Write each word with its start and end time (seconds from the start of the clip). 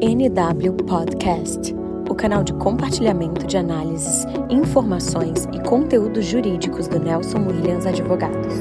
NW 0.00 0.72
Podcast, 0.86 1.74
o 2.10 2.14
canal 2.14 2.44
de 2.44 2.52
compartilhamento 2.54 3.46
de 3.46 3.56
análises, 3.56 4.26
informações 4.50 5.46
e 5.52 5.62
conteúdos 5.62 6.26
jurídicos 6.26 6.86
do 6.86 6.98
Nelson 6.98 7.46
Williams 7.46 7.86
Advogados. 7.86 8.54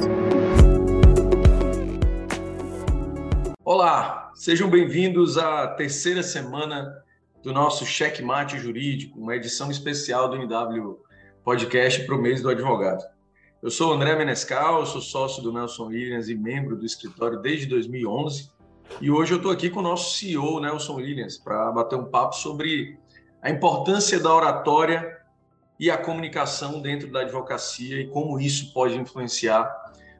Olá, 3.65 4.31
sejam 4.35 4.69
bem-vindos 4.69 5.37
à 5.37 5.67
terceira 5.67 6.23
semana 6.23 7.03
do 7.41 7.51
nosso 7.51 7.85
Checkmate 7.85 8.57
Jurídico, 8.57 9.19
uma 9.19 9.35
edição 9.35 9.69
especial 9.69 10.29
do 10.29 10.37
NW 10.37 10.99
Podcast 11.43 12.05
para 12.05 12.15
o 12.15 12.21
mês 12.21 12.41
do 12.41 12.49
advogado. 12.49 13.03
Eu 13.61 13.69
sou 13.69 13.93
André 13.93 14.15
Menescal, 14.15 14.85
sou 14.85 15.01
sócio 15.01 15.43
do 15.43 15.51
Nelson 15.51 15.87
Williams 15.87 16.29
e 16.29 16.35
membro 16.35 16.75
do 16.75 16.85
escritório 16.85 17.41
desde 17.41 17.65
2011 17.65 18.52
e 19.01 19.11
hoje 19.11 19.33
eu 19.33 19.37
estou 19.37 19.51
aqui 19.51 19.69
com 19.69 19.79
o 19.79 19.83
nosso 19.83 20.17
CEO, 20.17 20.59
Nelson 20.59 20.95
Williams, 20.95 21.37
para 21.37 21.71
bater 21.71 21.97
um 21.97 22.05
papo 22.05 22.35
sobre 22.35 22.97
a 23.41 23.49
importância 23.49 24.19
da 24.19 24.33
oratória 24.33 25.19
e 25.79 25.91
a 25.91 25.97
comunicação 25.97 26.81
dentro 26.81 27.11
da 27.11 27.21
advocacia 27.21 28.01
e 28.01 28.07
como 28.07 28.39
isso 28.39 28.73
pode 28.73 28.97
influenciar 28.97 29.69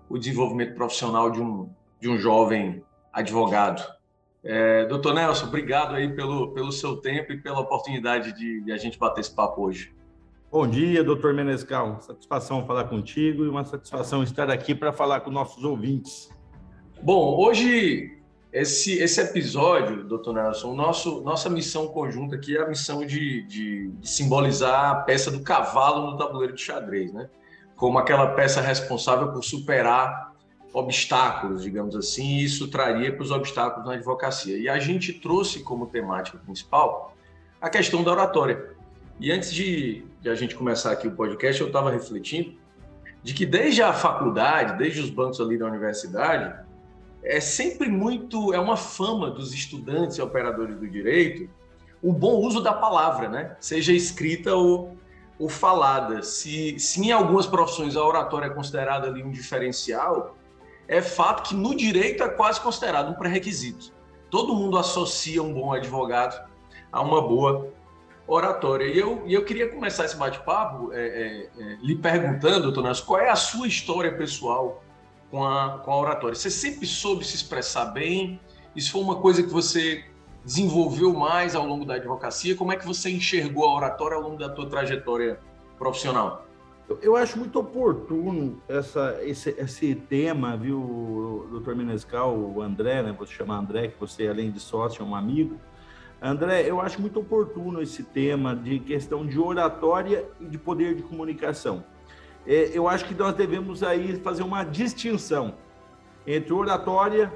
o 0.10 0.18
desenvolvimento 0.18 0.76
profissional 0.76 1.32
de 1.32 1.42
um, 1.42 1.70
de 2.00 2.10
um 2.10 2.18
jovem 2.18 2.84
advogado. 3.12 3.84
É, 4.44 4.86
doutor 4.86 5.14
Nelson, 5.14 5.46
obrigado 5.46 5.96
aí 5.96 6.14
pelo, 6.14 6.52
pelo 6.54 6.72
seu 6.72 6.98
tempo 6.98 7.32
e 7.32 7.38
pela 7.42 7.60
oportunidade 7.62 8.34
de, 8.34 8.62
de 8.62 8.72
a 8.72 8.78
gente 8.78 9.00
bater 9.00 9.22
esse 9.22 9.34
papo 9.34 9.62
hoje. 9.62 9.94
Bom 10.52 10.68
dia, 10.68 11.04
doutor 11.04 11.34
Menescal. 11.34 12.02
Satisfação 12.02 12.66
falar 12.66 12.84
contigo 12.84 13.46
e 13.46 13.48
uma 13.48 13.64
satisfação 13.64 14.22
estar 14.22 14.52
aqui 14.52 14.76
para 14.76 14.92
falar 14.92 15.22
com 15.22 15.32
nossos 15.32 15.64
ouvintes. 15.64 16.30
Bom, 17.02 17.38
hoje 17.38 18.22
esse, 18.54 19.00
esse 19.00 19.20
episódio, 19.20 20.04
doutor 20.04 20.36
Nelson, 20.36 20.76
nosso, 20.76 21.22
nossa 21.22 21.50
missão 21.50 21.88
conjunta 21.88 22.36
aqui 22.36 22.56
é 22.56 22.62
a 22.62 22.68
missão 22.68 23.04
de, 23.04 23.42
de, 23.48 23.88
de, 23.90 24.08
simbolizar 24.08 24.92
a 24.92 24.96
peça 24.96 25.32
do 25.32 25.42
cavalo 25.42 26.12
no 26.12 26.18
tabuleiro 26.18 26.54
de 26.54 26.62
xadrez, 26.62 27.12
né? 27.12 27.28
Como 27.76 27.98
aquela 27.98 28.28
peça 28.28 28.62
responsável 28.62 29.32
por 29.32 29.44
superar 29.44 30.32
obstáculos, 30.72 31.64
digamos 31.64 31.96
assim, 31.96 32.38
e 32.38 32.44
isso 32.44 32.68
traria 32.68 33.12
para 33.12 33.24
os 33.24 33.32
obstáculos 33.32 33.88
na 33.88 33.96
advocacia. 33.96 34.56
E 34.56 34.70
a 34.70 34.78
gente 34.78 35.14
trouxe 35.14 35.64
como 35.64 35.88
temática 35.88 36.38
principal 36.38 37.16
a 37.60 37.72
questão 37.72 38.04
da 38.04 38.12
oratória. 38.12 38.72
E 39.20 39.32
antes 39.32 39.52
de, 39.52 40.06
de 40.22 40.30
a 40.30 40.36
gente 40.36 40.56
começar 40.56 40.92
aqui 40.92 41.08
o 41.08 41.12
podcast, 41.12 41.60
eu 41.60 41.68
estava 41.68 41.90
refletindo 41.90 42.54
de 43.24 43.34
que 43.34 43.48
desde 43.48 43.82
a 43.82 43.94
faculdade, 43.94 44.78
desde 44.78 45.00
os 45.00 45.10
bancos 45.10 45.42
ali 45.42 45.58
da 45.58 45.66
universidade, 45.66 46.63
é 47.24 47.40
sempre 47.40 47.90
muito, 47.90 48.54
é 48.54 48.60
uma 48.60 48.78
fama 48.78 49.30
dos 49.30 49.54
estudantes 49.54 50.18
e 50.18 50.22
operadores 50.22 50.76
do 50.78 50.88
direito 50.88 51.50
o 52.04 52.12
bom 52.12 52.36
uso 52.36 52.62
da 52.62 52.74
palavra, 52.74 53.30
né? 53.30 53.56
Seja 53.62 53.94
escrita 53.94 54.54
ou, 54.54 54.98
ou 55.40 55.48
falada. 55.48 56.22
Se, 56.22 56.78
se 56.78 57.00
em 57.00 57.14
algumas 57.14 57.48
profissões 57.48 57.96
a 57.96 58.04
oratória 58.04 58.48
é 58.48 58.50
considerada 58.50 59.08
ali 59.08 59.24
um 59.24 59.32
diferencial, 59.32 60.36
é 60.86 61.02
fato 61.02 61.48
que 61.48 61.56
no 61.56 61.74
direito 61.74 62.22
é 62.22 62.28
quase 62.28 62.60
considerado 62.60 63.10
um 63.10 63.14
pré-requisito. 63.14 63.94
Todo 64.30 64.54
mundo 64.54 64.78
associa 64.78 65.42
um 65.42 65.54
bom 65.54 65.72
advogado 65.72 66.46
a 66.92 67.02
uma 67.02 67.22
boa 67.22 67.72
oratória. 68.28 68.86
E 68.86 69.00
eu, 69.00 69.24
e 69.26 69.34
eu 69.34 69.46
queria 69.46 69.70
começar 69.70 70.04
esse 70.04 70.18
bate-papo 70.18 70.92
é, 70.92 71.00
é, 71.00 71.50
é, 71.58 71.78
lhe 71.82 71.96
perguntando, 71.96 72.64
doutor 72.64 72.84
Nelson, 72.84 73.06
qual 73.06 73.20
é 73.22 73.30
a 73.30 73.36
sua 73.38 73.66
história 73.66 74.14
pessoal 74.14 74.83
com 75.34 75.44
a, 75.44 75.80
com 75.80 75.92
a 75.92 75.98
oratória? 75.98 76.36
Você 76.36 76.52
sempre 76.52 76.86
soube 76.86 77.26
se 77.26 77.36
expressar 77.36 77.86
bem? 77.86 78.40
Isso 78.76 78.92
foi 78.92 79.02
uma 79.02 79.16
coisa 79.16 79.42
que 79.42 79.50
você 79.50 80.06
desenvolveu 80.46 81.12
mais 81.12 81.56
ao 81.56 81.66
longo 81.66 81.86
da 81.86 81.96
advocacia? 81.96 82.56
Como 82.56 82.72
é 82.72 82.78
que 82.78 82.86
você 82.86 83.10
enxergou 83.10 83.66
a 83.66 83.76
oratória 83.76 84.16
ao 84.16 84.22
longo 84.22 84.38
da 84.38 84.48
tua 84.48 84.70
trajetória 84.70 85.40
profissional? 85.76 86.46
Eu 87.02 87.16
acho 87.16 87.40
muito 87.40 87.60
oportuno 87.60 88.62
essa, 88.68 89.18
esse, 89.24 89.50
esse 89.58 89.96
tema, 89.96 90.56
viu, 90.56 91.48
doutor 91.50 91.76
Menescal, 91.76 92.38
o 92.38 92.62
André, 92.62 93.02
né? 93.02 93.12
Vou 93.12 93.26
te 93.26 93.34
chamar 93.34 93.58
André, 93.58 93.88
que 93.88 94.00
você, 94.00 94.28
além 94.28 94.52
de 94.52 94.60
sócio, 94.60 95.02
é 95.02 95.06
um 95.06 95.16
amigo. 95.16 95.58
André, 96.22 96.70
eu 96.70 96.80
acho 96.80 97.02
muito 97.02 97.20
oportuno 97.20 97.82
esse 97.82 98.04
tema 98.04 98.56
de 98.56 98.78
questão 98.78 99.26
de 99.26 99.40
oratória 99.40 100.30
e 100.40 100.46
de 100.46 100.60
poder 100.60 100.94
de 100.94 101.02
comunicação 101.02 101.84
eu 102.46 102.88
acho 102.88 103.06
que 103.06 103.14
nós 103.14 103.34
devemos 103.34 103.84
aí 103.84 104.16
fazer 104.18 104.44
uma 104.44 104.64
distinção 104.64 105.56
entre 106.28 106.54
oratória 106.54 107.32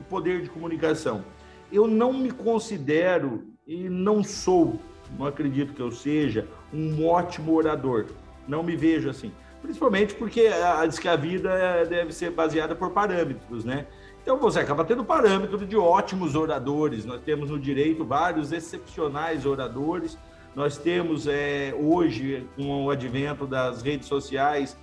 e 0.00 0.04
poder 0.04 0.42
de 0.42 0.50
comunicação. 0.50 1.24
Eu 1.72 1.86
não 1.88 2.12
me 2.12 2.30
considero 2.30 3.44
e 3.66 3.88
não 3.88 4.22
sou, 4.22 4.78
não 5.18 5.26
acredito 5.26 5.72
que 5.72 5.80
eu 5.80 5.90
seja, 5.90 6.46
um 6.72 7.06
ótimo 7.06 7.54
orador. 7.54 8.06
Não 8.46 8.62
me 8.62 8.76
vejo 8.76 9.08
assim. 9.08 9.32
Principalmente 9.60 10.14
porque 10.14 10.48
a, 10.48 10.84
diz 10.86 10.98
que 10.98 11.08
a 11.08 11.16
vida 11.16 11.84
deve 11.88 12.12
ser 12.12 12.30
baseada 12.30 12.74
por 12.74 12.90
parâmetros, 12.90 13.64
né? 13.64 13.86
Então 14.22 14.36
você 14.36 14.60
acaba 14.60 14.84
tendo 14.84 15.04
parâmetro 15.04 15.64
de 15.64 15.76
ótimos 15.76 16.34
oradores. 16.34 17.04
Nós 17.04 17.20
temos 17.22 17.50
no 17.50 17.58
direito 17.58 18.04
vários 18.04 18.52
excepcionais 18.52 19.46
oradores 19.46 20.18
nós 20.54 20.76
temos 20.76 21.26
é, 21.26 21.74
hoje, 21.78 22.46
com 22.56 22.84
o 22.84 22.90
advento 22.90 23.46
das 23.46 23.82
redes 23.82 24.06
sociais, 24.06 24.76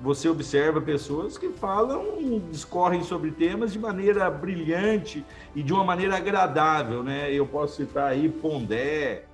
você 0.00 0.28
observa 0.28 0.80
pessoas 0.80 1.38
que 1.38 1.48
falam, 1.50 2.40
discorrem 2.50 3.02
sobre 3.02 3.30
temas 3.30 3.72
de 3.72 3.78
maneira 3.78 4.28
brilhante 4.30 5.24
e 5.54 5.62
de 5.62 5.72
uma 5.72 5.84
maneira 5.84 6.16
agradável, 6.16 7.02
né? 7.02 7.32
Eu 7.32 7.46
posso 7.46 7.76
citar 7.76 8.08
aí 8.08 8.28
Pondé, 8.28 9.24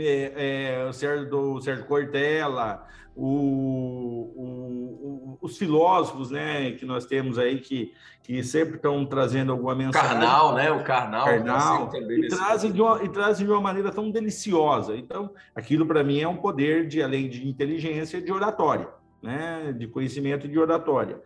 é, 0.00 0.90
Sérgio, 0.92 1.60
Sérgio 1.60 1.84
Cortella, 1.86 2.86
o, 3.14 4.32
o, 4.36 5.38
os 5.40 5.58
filósofos, 5.58 6.30
né, 6.30 6.72
que 6.72 6.84
nós 6.84 7.04
temos 7.04 7.38
aí 7.38 7.60
que, 7.60 7.92
que 8.22 8.42
sempre 8.42 8.76
estão 8.76 9.04
trazendo 9.04 9.52
alguma 9.52 9.74
mensagem. 9.74 10.08
Carnal, 10.08 10.54
né? 10.54 10.70
O 10.70 10.82
Carnal. 10.82 11.24
Carnal 11.24 11.90
e, 11.94 12.28
trazem 12.28 12.72
de 12.72 12.80
uma, 12.80 13.02
e 13.02 13.08
trazem 13.08 13.46
de 13.46 13.52
uma 13.52 13.60
maneira 13.60 13.90
tão 13.90 14.10
deliciosa. 14.10 14.96
Então, 14.96 15.30
aquilo 15.54 15.86
para 15.86 16.02
mim 16.02 16.20
é 16.20 16.28
um 16.28 16.36
poder 16.36 16.86
de, 16.86 17.02
além 17.02 17.28
de 17.28 17.46
inteligência, 17.46 18.20
de 18.20 18.32
oratória, 18.32 18.88
né, 19.22 19.74
de 19.76 19.86
conhecimento 19.86 20.48
de 20.48 20.58
oratória. 20.58 21.20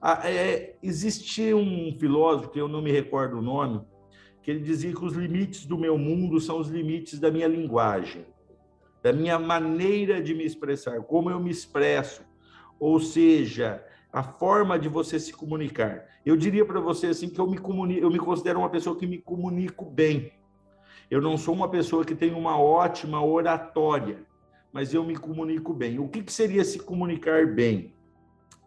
Ah, 0.00 0.20
é, 0.24 0.76
existe 0.82 1.52
um 1.52 1.96
filósofo, 1.98 2.50
que 2.50 2.60
eu 2.60 2.68
não 2.68 2.80
me 2.80 2.92
recordo 2.92 3.38
o 3.38 3.42
nome, 3.42 3.80
que 4.42 4.50
ele 4.50 4.60
dizia 4.60 4.92
que 4.94 5.04
os 5.04 5.14
limites 5.14 5.66
do 5.66 5.76
meu 5.76 5.98
mundo 5.98 6.40
são 6.40 6.60
os 6.60 6.68
limites 6.68 7.18
da 7.18 7.30
minha 7.30 7.48
linguagem 7.48 8.24
da 9.06 9.12
minha 9.12 9.38
maneira 9.38 10.20
de 10.20 10.34
me 10.34 10.44
expressar, 10.44 11.00
como 11.02 11.30
eu 11.30 11.38
me 11.38 11.48
expresso, 11.48 12.24
ou 12.76 12.98
seja, 12.98 13.80
a 14.12 14.20
forma 14.20 14.76
de 14.76 14.88
você 14.88 15.20
se 15.20 15.32
comunicar. 15.32 16.06
Eu 16.24 16.36
diria 16.36 16.64
para 16.64 16.80
você 16.80 17.06
assim 17.06 17.28
que 17.28 17.38
eu 17.38 17.46
me 17.46 17.56
comunico, 17.56 18.00
eu 18.00 18.10
me 18.10 18.18
considero 18.18 18.58
uma 18.58 18.68
pessoa 18.68 18.96
que 18.96 19.06
me 19.06 19.18
comunico 19.18 19.84
bem. 19.84 20.32
Eu 21.08 21.22
não 21.22 21.36
sou 21.36 21.54
uma 21.54 21.68
pessoa 21.68 22.04
que 22.04 22.16
tem 22.16 22.34
uma 22.34 22.60
ótima 22.60 23.24
oratória, 23.24 24.26
mas 24.72 24.92
eu 24.92 25.04
me 25.04 25.14
comunico 25.14 25.72
bem. 25.72 26.00
O 26.00 26.08
que, 26.08 26.20
que 26.20 26.32
seria 26.32 26.64
se 26.64 26.80
comunicar 26.80 27.46
bem? 27.46 27.94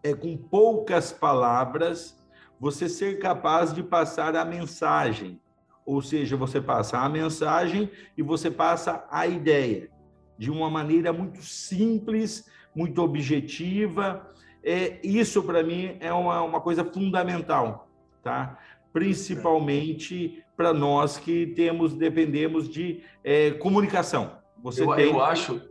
É 0.02 0.14
com 0.14 0.38
poucas 0.38 1.12
palavras 1.12 2.18
você 2.58 2.88
ser 2.88 3.20
capaz 3.20 3.74
de 3.74 3.84
passar 3.84 4.38
a 4.38 4.46
mensagem. 4.46 5.42
Ou 5.86 6.02
seja, 6.02 6.38
você 6.38 6.62
passa 6.62 7.00
a 7.00 7.10
mensagem 7.10 7.92
e 8.18 8.24
você 8.24 8.50
passa 8.50 9.06
a 9.12 9.28
ideia 9.28 9.99
de 10.40 10.50
uma 10.50 10.70
maneira 10.70 11.12
muito 11.12 11.44
simples, 11.44 12.50
muito 12.74 13.02
objetiva. 13.02 14.26
É, 14.64 14.98
isso, 15.04 15.44
para 15.44 15.62
mim, 15.62 15.98
é 16.00 16.14
uma, 16.14 16.42
uma 16.42 16.62
coisa 16.62 16.86
fundamental, 16.86 17.90
tá? 18.24 18.58
principalmente 18.94 20.42
para 20.56 20.74
nós 20.74 21.18
que 21.18 21.48
temos 21.48 21.94
dependemos 21.94 22.70
de 22.70 23.04
é, 23.22 23.52
comunicação. 23.52 24.38
Você 24.64 24.84
eu, 24.84 24.96
tem... 24.96 25.10
eu 25.10 25.22
acho, 25.22 25.62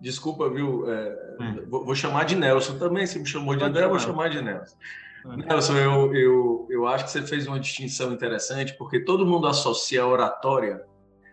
desculpa, 0.00 0.48
viu? 0.48 0.88
É, 0.88 1.36
é. 1.40 1.60
vou, 1.68 1.84
vou, 1.84 1.94
chamar 1.94 2.24
de 2.24 2.36
Nelson 2.36 2.78
também. 2.78 3.06
Se 3.08 3.18
me 3.18 3.26
chamou 3.26 3.56
de 3.56 3.64
André, 3.64 3.84
eu 3.84 3.90
vou 3.90 3.98
chamar 3.98 4.30
de 4.30 4.40
Nelson. 4.40 4.76
É. 5.26 5.36
Nelson, 5.36 5.76
eu, 5.76 6.14
eu, 6.14 6.66
eu 6.70 6.86
acho 6.86 7.06
que 7.06 7.10
você 7.10 7.22
fez 7.22 7.48
uma 7.48 7.58
distinção 7.58 8.12
interessante, 8.12 8.72
porque 8.74 9.00
todo 9.00 9.26
mundo 9.26 9.48
associa 9.48 10.02
a 10.02 10.06
oratória 10.06 10.84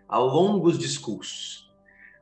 a 0.08 0.18
longos 0.18 0.76
discursos 0.76 1.63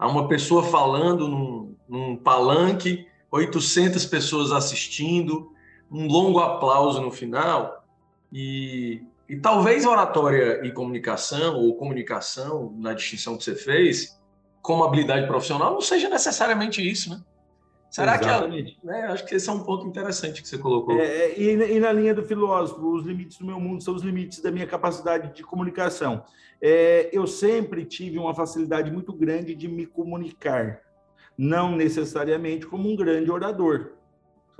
a 0.02 0.08
uma 0.08 0.26
pessoa 0.26 0.64
falando 0.64 1.28
num, 1.28 1.76
num 1.88 2.16
palanque, 2.16 3.06
800 3.30 4.04
pessoas 4.06 4.50
assistindo, 4.50 5.52
um 5.88 6.08
longo 6.08 6.40
aplauso 6.40 7.00
no 7.00 7.12
final, 7.12 7.84
e, 8.32 9.00
e 9.28 9.36
talvez 9.36 9.86
oratória 9.86 10.66
e 10.66 10.72
comunicação, 10.72 11.54
ou 11.54 11.76
comunicação, 11.76 12.74
na 12.78 12.94
distinção 12.94 13.36
que 13.36 13.44
você 13.44 13.54
fez, 13.54 14.20
como 14.60 14.82
habilidade 14.82 15.28
profissional, 15.28 15.72
não 15.74 15.80
seja 15.80 16.08
necessariamente 16.08 16.82
isso, 16.82 17.10
né? 17.10 17.22
Será 17.92 18.18
Exatamente. 18.18 18.78
que. 18.80 18.86
Né, 18.86 19.02
acho 19.02 19.26
que 19.26 19.34
esse 19.34 19.50
é 19.50 19.52
um 19.52 19.62
ponto 19.62 19.86
interessante 19.86 20.40
que 20.40 20.48
você 20.48 20.56
colocou. 20.56 20.98
É, 20.98 21.04
é, 21.04 21.38
e, 21.38 21.76
e, 21.76 21.78
na 21.78 21.92
linha 21.92 22.14
do 22.14 22.22
filósofo, 22.22 22.80
os 22.90 23.04
limites 23.04 23.36
do 23.36 23.44
meu 23.44 23.60
mundo 23.60 23.84
são 23.84 23.94
os 23.94 24.00
limites 24.00 24.40
da 24.40 24.50
minha 24.50 24.66
capacidade 24.66 25.34
de 25.34 25.42
comunicação. 25.42 26.24
É, 26.60 27.10
eu 27.12 27.26
sempre 27.26 27.84
tive 27.84 28.18
uma 28.18 28.34
facilidade 28.34 28.90
muito 28.90 29.12
grande 29.12 29.54
de 29.54 29.68
me 29.68 29.84
comunicar, 29.84 30.80
não 31.36 31.76
necessariamente 31.76 32.66
como 32.66 32.90
um 32.90 32.96
grande 32.96 33.30
orador 33.30 33.92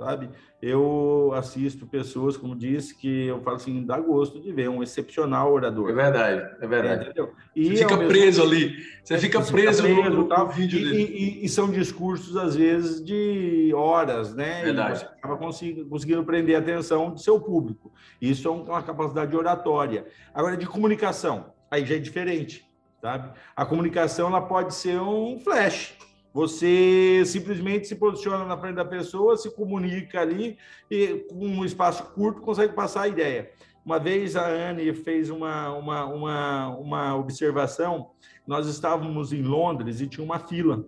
sabe? 0.03 0.29
Eu 0.61 1.31
assisto 1.35 1.85
pessoas, 1.85 2.37
como 2.37 2.55
disse, 2.55 2.95
que 2.95 3.27
eu 3.27 3.41
falo 3.41 3.57
assim, 3.57 3.85
dá 3.85 3.99
gosto 3.99 4.39
de 4.39 4.51
ver, 4.51 4.69
um 4.69 4.81
excepcional 4.81 5.51
orador. 5.51 5.89
É 5.89 5.93
verdade, 5.93 6.55
é 6.61 6.67
verdade. 6.67 7.13
E 7.55 7.69
você 7.69 7.83
fica 7.83 7.97
preso 7.97 8.41
ali, 8.41 8.75
você 9.03 9.17
fica 9.17 9.41
você 9.41 9.51
preso, 9.51 9.83
fica 9.83 10.01
preso 10.01 10.17
no, 10.17 10.27
no, 10.27 10.47
vídeo 10.49 10.79
e, 10.79 10.83
dele. 10.83 11.03
E, 11.03 11.45
e, 11.45 11.49
são 11.49 11.69
discursos, 11.69 12.37
às 12.37 12.55
vezes, 12.55 13.03
de 13.03 13.73
horas, 13.75 14.33
né? 14.33 14.63
Verdade. 14.63 14.97
E 14.97 14.99
você 14.99 15.05
acaba 15.05 15.37
conseguindo, 15.37 15.85
conseguindo 15.89 16.23
prender 16.23 16.55
a 16.55 16.59
atenção 16.59 17.11
do 17.11 17.19
seu 17.19 17.39
público. 17.39 17.91
Isso 18.21 18.47
é 18.47 18.51
uma 18.51 18.83
capacidade 18.83 19.35
oratória. 19.35 20.05
Agora, 20.33 20.55
de 20.55 20.65
comunicação, 20.65 21.53
aí 21.69 21.85
já 21.85 21.95
é 21.95 21.99
diferente, 21.99 22.65
sabe? 23.01 23.37
A 23.55 23.65
comunicação, 23.65 24.27
ela 24.27 24.41
pode 24.41 24.73
ser 24.73 24.99
um 24.99 25.39
flash, 25.39 25.97
você 26.33 27.23
simplesmente 27.25 27.87
se 27.87 27.95
posiciona 27.95 28.43
na 28.43 28.57
frente 28.57 28.75
da 28.75 28.85
pessoa, 28.85 29.37
se 29.37 29.53
comunica 29.53 30.19
ali 30.19 30.57
e, 30.89 31.25
com 31.29 31.45
um 31.45 31.63
espaço 31.63 32.03
curto, 32.13 32.41
consegue 32.41 32.73
passar 32.73 33.03
a 33.03 33.07
ideia. 33.07 33.51
Uma 33.85 33.99
vez 33.99 34.35
a 34.35 34.47
Anne 34.47 34.93
fez 34.93 35.29
uma, 35.29 35.69
uma, 35.71 36.05
uma, 36.05 36.67
uma 36.77 37.15
observação. 37.15 38.11
Nós 38.47 38.65
estávamos 38.67 39.31
em 39.31 39.43
Londres 39.43 40.01
e 40.01 40.07
tinha 40.07 40.25
uma 40.25 40.39
fila. 40.39 40.85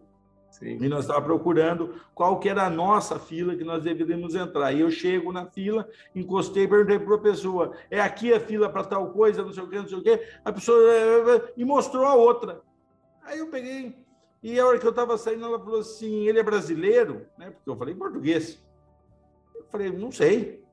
Sim. 0.50 0.78
E 0.82 0.88
nós 0.88 1.02
estávamos 1.02 1.28
procurando 1.28 1.96
qual 2.14 2.40
que 2.40 2.48
era 2.48 2.64
a 2.64 2.70
nossa 2.70 3.20
fila 3.20 3.56
que 3.56 3.64
nós 3.66 3.84
deveríamos 3.84 4.34
entrar. 4.34 4.72
E 4.72 4.80
eu 4.80 4.90
chego 4.90 5.34
na 5.34 5.46
fila, 5.46 5.88
encostei 6.16 6.66
perguntei 6.66 6.98
para 6.98 7.16
a 7.16 7.20
pessoa: 7.20 7.74
é 7.92 8.00
aqui 8.00 8.34
a 8.34 8.40
fila 8.40 8.70
para 8.70 8.86
tal 8.86 9.12
coisa, 9.12 9.44
não 9.44 9.52
sei 9.52 9.64
o 9.64 9.70
quê, 9.70 9.78
não 9.78 9.88
sei 9.88 9.98
o 9.98 10.02
quê. 10.02 10.26
A 10.46 10.54
pessoa 10.54 11.52
e 11.58 11.66
mostrou 11.66 12.06
a 12.06 12.16
outra. 12.16 12.62
Aí 13.26 13.40
eu 13.40 13.50
peguei, 13.50 14.05
e 14.48 14.60
a 14.60 14.68
hora 14.68 14.78
que 14.78 14.86
eu 14.86 14.92
estava 14.92 15.18
saindo, 15.18 15.44
ela 15.44 15.58
falou 15.58 15.80
assim: 15.80 16.28
ele 16.28 16.38
é 16.38 16.44
brasileiro? 16.44 17.26
Né? 17.36 17.50
Porque 17.50 17.68
eu 17.68 17.76
falei 17.76 17.96
português. 17.96 18.64
Eu 19.56 19.66
falei, 19.72 19.92
não 19.92 20.12
sei. 20.12 20.64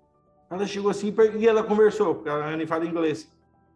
Ela 0.51 0.67
chegou 0.67 0.91
assim 0.91 1.15
e 1.39 1.49
ela 1.49 1.63
conversou, 1.63 2.17
porque 2.17 2.29
a 2.29 2.35
Anne 2.35 2.67
fala 2.67 2.85
inglês. 2.85 3.33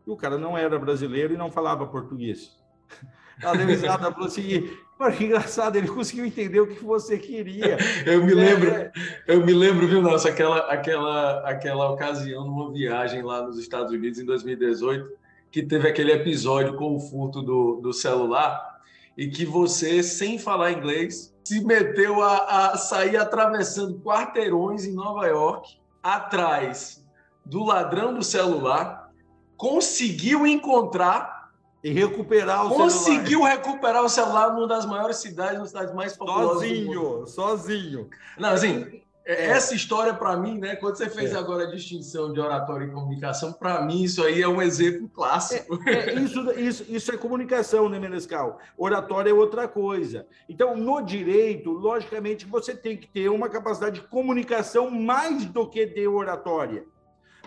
E 0.06 0.10
o 0.10 0.14
cara 0.14 0.37
não 0.37 0.56
era 0.56 0.78
brasileiro 0.78 1.32
e 1.32 1.38
não 1.38 1.50
falava 1.50 1.87
português. 1.87 2.54
Ela 3.43 3.54
deu 3.54 3.66
risada, 3.66 4.10
falou 4.12 4.28
assim: 4.28 4.70
que 5.16 5.25
engraçado, 5.25 5.76
ele 5.76 5.88
conseguiu 5.88 6.25
entender 6.25 6.60
o 6.60 6.66
que 6.66 6.82
você 6.82 7.19
queria. 7.19 7.76
eu 8.06 8.25
me 8.25 8.32
lembro, 8.32 8.70
é, 8.70 8.92
eu 9.26 9.44
me 9.44 9.52
lembro, 9.52 9.87
viu, 9.87 10.00
nossa, 10.00 10.31
aquela, 10.31 10.58
aquela, 10.72 11.40
aquela 11.40 11.90
ocasião 11.90 12.46
numa 12.46 12.72
viagem 12.72 13.22
lá 13.22 13.42
nos 13.42 13.58
Estados 13.58 13.92
Unidos 13.92 14.19
em 14.19 14.25
2018, 14.25 15.10
que 15.50 15.62
teve 15.62 15.87
aquele 15.87 16.12
episódio 16.12 16.76
com 16.76 16.96
o 16.96 17.00
furto 17.00 17.42
do, 17.42 17.81
do 17.82 17.92
celular 17.92 18.75
e 19.16 19.28
que 19.28 19.44
você, 19.44 20.02
sem 20.02 20.38
falar 20.38 20.72
inglês, 20.72 21.34
se 21.44 21.64
meteu 21.64 22.22
a, 22.22 22.72
a 22.72 22.76
sair 22.76 23.16
atravessando 23.16 24.00
quarteirões 24.00 24.84
em 24.84 24.92
Nova 24.92 25.26
York, 25.26 25.78
atrás 26.02 27.04
do 27.44 27.64
ladrão 27.64 28.12
do 28.12 28.22
celular, 28.22 29.10
conseguiu 29.56 30.46
encontrar 30.46 31.50
e 31.82 31.90
recuperar 31.90 32.66
o 32.66 32.70
conseguiu 32.70 33.40
celular. 33.40 33.50
recuperar 33.50 34.04
o 34.04 34.08
celular 34.08 34.52
numa 34.52 34.66
das 34.66 34.84
maiores 34.84 35.18
cidades, 35.18 35.54
uma 35.54 35.60
das 35.60 35.70
cidades 35.70 35.94
mais 35.94 36.16
populosas. 36.16 36.54
Sozinho, 36.54 37.26
sozinho. 37.26 38.10
Não, 38.36 38.50
assim. 38.50 39.02
Essa 39.26 39.75
história, 39.75 40.14
para 40.14 40.37
mim, 40.37 40.56
né, 40.56 40.76
quando 40.76 40.96
você 40.96 41.11
fez 41.11 41.32
é. 41.32 41.37
agora 41.37 41.64
a 41.64 41.70
distinção 41.70 42.32
de 42.32 42.38
oratório 42.38 42.87
e 42.87 42.93
comunicação, 42.93 43.52
para 43.52 43.82
mim 43.82 44.05
isso 44.05 44.23
aí 44.23 44.40
é 44.40 44.46
um 44.46 44.62
exemplo 44.62 45.08
clássico. 45.08 45.81
É, 45.84 46.11
é, 46.11 46.14
isso, 46.14 46.52
isso, 46.52 46.84
isso 46.88 47.12
é 47.12 47.17
comunicação, 47.17 47.88
né, 47.88 47.99
Menescal? 47.99 48.61
Oratório 48.78 49.31
é 49.31 49.34
outra 49.34 49.67
coisa. 49.67 50.28
Então, 50.49 50.76
no 50.76 51.00
direito, 51.00 51.73
logicamente, 51.73 52.46
você 52.46 52.76
tem 52.76 52.96
que 52.96 53.08
ter 53.08 53.28
uma 53.28 53.49
capacidade 53.49 54.00
de 54.00 54.06
comunicação 54.06 54.90
mais 54.90 55.44
do 55.44 55.69
que 55.69 55.84
de 55.84 56.06
oratória. 56.06 56.84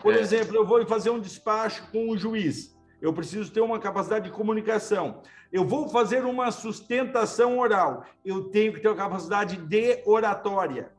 Por 0.02 0.14
é. 0.14 0.20
exemplo, 0.20 0.58
eu 0.58 0.66
vou 0.66 0.86
fazer 0.86 1.12
um 1.12 1.20
despacho 1.20 1.90
com 1.94 2.10
o 2.10 2.18
juiz. 2.18 2.78
Eu 3.02 3.14
preciso 3.14 3.54
ter 3.54 3.62
uma 3.62 3.80
capacidade 3.80 4.26
de 4.26 4.36
comunicação. 4.36 5.22
Eu 5.50 5.64
vou 5.64 5.88
fazer 5.88 6.26
uma 6.26 6.52
sustentação 6.52 7.58
oral. 7.58 8.04
Eu 8.26 8.50
tenho 8.50 8.74
que 8.74 8.82
ter 8.82 8.90
uma 8.90 8.98
capacidade 8.98 9.56
de 9.56 10.04
oratória. 10.06 10.99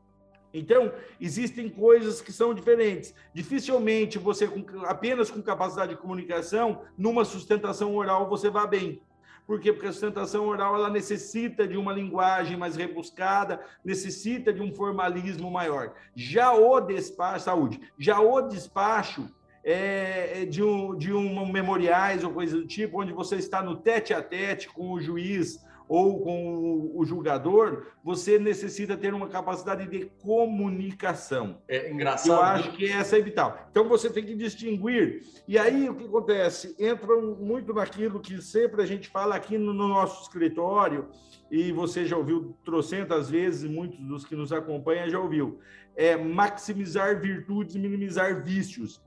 Então, 0.52 0.93
existem 1.20 1.69
coisas 1.69 2.20
que 2.20 2.32
são 2.32 2.52
diferentes. 2.52 3.14
Dificilmente 3.32 4.19
você, 4.19 4.49
apenas 4.85 5.31
com 5.31 5.41
capacidade 5.41 5.94
de 5.94 6.00
comunicação, 6.00 6.82
numa 6.99 7.25
sustentação 7.25 7.94
oral, 7.94 8.29
você 8.29 8.50
vai 8.50 8.67
bem. 8.67 9.02
Por 9.47 9.58
quê? 9.58 9.73
Porque 9.73 9.88
a 9.88 9.93
sustentação 9.93 10.47
oral 10.47 10.76
ela 10.76 10.91
necessita 10.91 11.67
de 11.67 11.76
uma 11.76 11.93
linguagem 11.93 12.56
mais 12.56 12.76
rebuscada, 12.76 13.61
necessita 13.85 14.52
de 14.52 14.62
um 14.62 14.73
formalismo 14.73 15.50
maior. 15.50 15.94
Já 16.14 16.53
o 16.53 16.81
despacho, 16.81 17.46
saúde, 17.46 17.81
já 17.99 18.20
o 18.20 18.43
despacho 18.43 19.29
é, 19.64 20.43
é 20.43 20.44
de, 20.44 20.62
um, 20.62 20.96
de 20.96 21.12
um 21.12 21.50
memoriais 21.50 22.23
ou 22.23 22.32
coisa 22.32 22.56
do 22.56 22.67
tipo, 22.67 23.00
onde 23.00 23.12
você 23.12 23.37
está 23.37 23.62
no 23.62 23.76
tete 23.76 24.14
a 24.14 24.23
tete 24.23 24.69
com 24.69 24.93
o 24.93 25.00
juiz 25.00 25.64
ou 25.91 26.21
com 26.21 26.93
o 26.95 27.05
julgador, 27.05 27.85
você 28.05 28.39
necessita 28.39 28.97
ter 28.97 29.13
uma 29.13 29.27
capacidade 29.27 29.89
de 29.89 30.05
comunicação. 30.23 31.61
É 31.67 31.91
engraçado. 31.91 32.31
Eu 32.31 32.41
acho 32.41 32.77
que 32.77 32.89
essa 32.89 33.19
é 33.19 33.21
vital. 33.21 33.67
Então 33.73 33.89
você 33.89 34.09
tem 34.09 34.25
que 34.25 34.37
distinguir. 34.37 35.25
E 35.49 35.59
aí 35.59 35.91
o 35.91 35.97
que 35.97 36.05
acontece? 36.05 36.77
Entra 36.79 37.17
muito 37.17 37.75
naquilo 37.75 38.21
que 38.21 38.41
sempre 38.41 38.81
a 38.81 38.87
gente 38.87 39.09
fala 39.09 39.35
aqui 39.35 39.59
no, 39.59 39.73
nosso 39.73 40.23
escritório, 40.23 41.09
e 41.51 41.73
você 41.73 42.07
já 42.07 42.17
ouviu 42.17 42.57
trocentas 42.65 43.29
vezes, 43.29 43.69
muitos 43.69 43.99
dos 43.99 44.25
que 44.25 44.37
nos 44.37 44.53
acompanham 44.53 45.11
já 45.11 45.19
ouviu. 45.19 45.59
É 45.97 46.17
maximizar 46.17 47.21
virtudes 47.21 47.75
e 47.75 47.81
minimizar 47.81 48.45
vícios. 48.45 49.03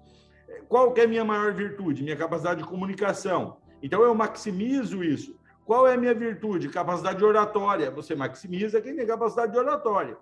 Qual 0.67 0.91
que 0.91 0.99
é 0.99 1.05
a 1.05 1.07
minha 1.07 1.23
maior 1.23 1.53
virtude? 1.53 2.03
Minha 2.03 2.17
capacidade 2.17 2.61
de 2.61 2.67
comunicação. 2.67 3.55
Então 3.81 4.03
eu 4.03 4.13
maximizo 4.13 5.01
isso. 5.01 5.41
Qual 5.65 5.87
é 5.87 5.93
a 5.93 5.97
minha 5.97 6.13
virtude? 6.13 6.69
Capacidade 6.69 7.17
de 7.17 7.25
oratória. 7.25 7.89
Você 7.91 8.15
maximiza 8.15 8.81
quem 8.81 8.95
tem 8.95 9.05
capacidade 9.05 9.51
de 9.51 9.57
oratória. 9.57 10.17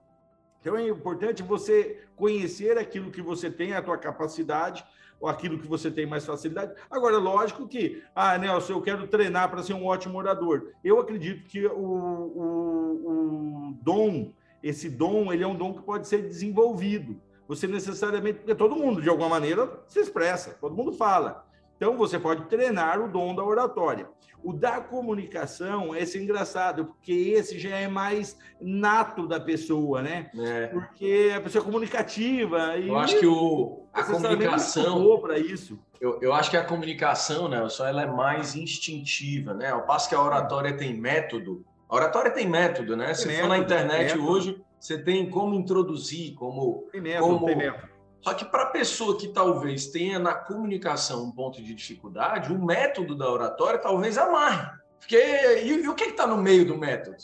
Então 0.59 0.77
é 0.77 0.87
importante 0.87 1.41
você 1.41 2.03
conhecer 2.15 2.77
aquilo 2.77 3.09
que 3.09 3.21
você 3.21 3.49
tem, 3.49 3.73
a 3.73 3.81
tua 3.81 3.97
capacidade, 3.97 4.85
ou 5.19 5.27
aquilo 5.27 5.59
que 5.59 5.67
você 5.67 5.89
tem 5.89 6.05
mais 6.05 6.25
facilidade. 6.25 6.73
Agora, 6.89 7.17
lógico 7.17 7.67
que, 7.67 8.03
ah, 8.15 8.37
Nelson, 8.37 8.73
eu 8.73 8.81
quero 8.81 9.07
treinar 9.07 9.49
para 9.49 9.63
ser 9.63 9.73
um 9.73 9.85
ótimo 9.85 10.17
orador. 10.17 10.71
Eu 10.83 10.99
acredito 10.99 11.47
que 11.47 11.65
o, 11.65 11.71
o, 11.73 13.69
o 13.69 13.77
dom, 13.81 14.33
esse 14.61 14.89
dom, 14.89 15.33
ele 15.33 15.43
é 15.43 15.47
um 15.47 15.55
dom 15.55 15.73
que 15.73 15.81
pode 15.81 16.07
ser 16.07 16.27
desenvolvido. 16.27 17.19
Você 17.47 17.67
necessariamente, 17.67 18.39
porque 18.39 18.55
todo 18.55 18.75
mundo, 18.75 19.01
de 19.01 19.09
alguma 19.09 19.29
maneira, 19.29 19.83
se 19.87 19.99
expressa, 19.99 20.57
todo 20.61 20.75
mundo 20.75 20.93
fala. 20.93 21.45
Então, 21.81 21.97
você 21.97 22.19
pode 22.19 22.45
treinar 22.45 23.01
o 23.01 23.07
dom 23.07 23.33
da 23.33 23.43
oratória. 23.43 24.07
O 24.43 24.53
da 24.53 24.79
comunicação, 24.79 25.95
esse 25.95 26.19
é 26.19 26.21
engraçado, 26.21 26.85
porque 26.85 27.11
esse 27.11 27.57
já 27.57 27.75
é 27.75 27.87
mais 27.87 28.37
nato 28.61 29.27
da 29.27 29.39
pessoa, 29.39 29.99
né? 29.99 30.29
É. 30.37 30.67
Porque 30.67 31.33
a 31.35 31.41
pessoa 31.41 31.63
é 31.63 31.65
comunicativa. 31.65 32.77
E 32.77 32.87
eu 32.87 32.97
acho 32.99 33.19
que 33.19 33.25
o, 33.25 33.87
a 33.91 34.03
comunicação. 34.03 35.19
para 35.21 35.39
isso. 35.39 35.79
Eu, 35.99 36.19
eu 36.21 36.33
acho 36.33 36.51
que 36.51 36.57
a 36.57 36.63
comunicação, 36.63 37.49
né, 37.49 37.67
só 37.67 37.87
ela 37.87 38.03
é 38.03 38.07
mais 38.07 38.55
instintiva, 38.55 39.55
né? 39.55 39.71
Ao 39.71 39.81
passo 39.81 40.07
que 40.07 40.13
a 40.13 40.21
oratória 40.21 40.77
tem 40.77 40.93
método. 40.93 41.65
A 41.89 41.95
oratória 41.95 42.29
tem 42.29 42.47
método, 42.47 42.95
né? 42.95 43.07
Tem 43.07 43.15
Se 43.15 43.25
método, 43.25 43.41
for 43.41 43.49
na 43.49 43.57
internet 43.57 44.19
hoje, 44.19 44.61
você 44.79 44.99
tem 44.99 45.27
como 45.27 45.55
introduzir, 45.55 46.35
como. 46.35 46.87
Tem 46.91 47.01
método, 47.01 47.33
como, 47.33 47.45
tem 47.47 47.55
método 47.55 47.90
só 48.21 48.33
que 48.33 48.45
para 48.45 48.63
a 48.63 48.67
pessoa 48.67 49.17
que 49.17 49.27
talvez 49.27 49.87
tenha 49.87 50.19
na 50.19 50.33
comunicação 50.33 51.23
um 51.23 51.31
ponto 51.31 51.61
de 51.61 51.73
dificuldade, 51.73 52.53
o 52.53 52.63
método 52.63 53.15
da 53.15 53.29
oratória 53.29 53.79
talvez 53.79 54.17
amarre. 54.17 54.69
Porque 54.99 55.17
e, 55.17 55.83
e 55.83 55.87
o 55.87 55.95
que 55.95 56.05
está 56.05 56.27
no 56.27 56.37
meio 56.37 56.65
do 56.65 56.77
método? 56.77 57.17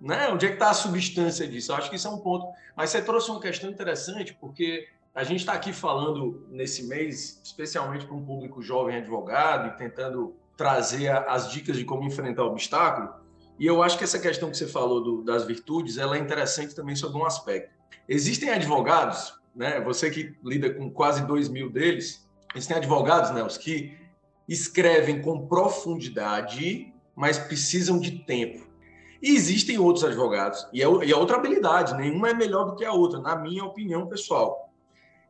Né? 0.00 0.28
Onde 0.30 0.46
é 0.46 0.48
que 0.48 0.54
está 0.54 0.70
a 0.70 0.74
substância 0.74 1.46
disso? 1.46 1.72
Eu 1.72 1.76
acho 1.76 1.90
que 1.90 1.96
isso 1.96 2.08
é 2.08 2.10
um 2.10 2.18
ponto. 2.18 2.46
Mas 2.74 2.90
você 2.90 3.02
trouxe 3.02 3.30
uma 3.30 3.40
questão 3.40 3.68
interessante, 3.68 4.34
porque 4.40 4.88
a 5.14 5.22
gente 5.22 5.40
está 5.40 5.52
aqui 5.52 5.72
falando 5.72 6.46
nesse 6.48 6.86
mês, 6.86 7.40
especialmente 7.44 8.06
para 8.06 8.14
um 8.14 8.24
público 8.24 8.62
jovem 8.62 8.96
advogado 8.96 9.68
e 9.68 9.76
tentando 9.76 10.34
trazer 10.56 11.10
as 11.10 11.50
dicas 11.50 11.76
de 11.76 11.84
como 11.84 12.04
enfrentar 12.04 12.44
o 12.44 12.52
obstáculo. 12.52 13.12
E 13.58 13.66
eu 13.66 13.82
acho 13.82 13.98
que 13.98 14.04
essa 14.04 14.18
questão 14.18 14.50
que 14.50 14.56
você 14.56 14.66
falou 14.66 15.02
do, 15.02 15.22
das 15.22 15.44
virtudes, 15.44 15.98
ela 15.98 16.16
é 16.16 16.20
interessante 16.20 16.74
também 16.74 16.96
sobre 16.96 17.18
um 17.18 17.26
aspecto. 17.26 17.74
Existem 18.08 18.50
advogados 18.50 19.38
né? 19.58 19.80
Você 19.80 20.08
que 20.08 20.36
lida 20.42 20.72
com 20.72 20.88
quase 20.88 21.26
dois 21.26 21.48
mil 21.48 21.68
deles, 21.68 22.24
eles 22.54 22.66
têm 22.66 22.76
advogados, 22.76 23.32
né? 23.32 23.42
Os 23.42 23.58
que 23.58 23.98
escrevem 24.48 25.20
com 25.20 25.48
profundidade, 25.48 26.94
mas 27.14 27.38
precisam 27.38 27.98
de 27.98 28.20
tempo. 28.20 28.66
E 29.20 29.34
existem 29.34 29.76
outros 29.76 30.04
advogados, 30.04 30.64
e 30.72 30.80
é, 30.80 30.86
e 31.04 31.12
é 31.12 31.16
outra 31.16 31.36
habilidade, 31.36 31.96
nenhuma 31.96 32.30
é 32.30 32.34
melhor 32.34 32.66
do 32.66 32.76
que 32.76 32.84
a 32.84 32.92
outra, 32.92 33.20
na 33.20 33.34
minha 33.34 33.64
opinião 33.64 34.06
pessoal, 34.06 34.72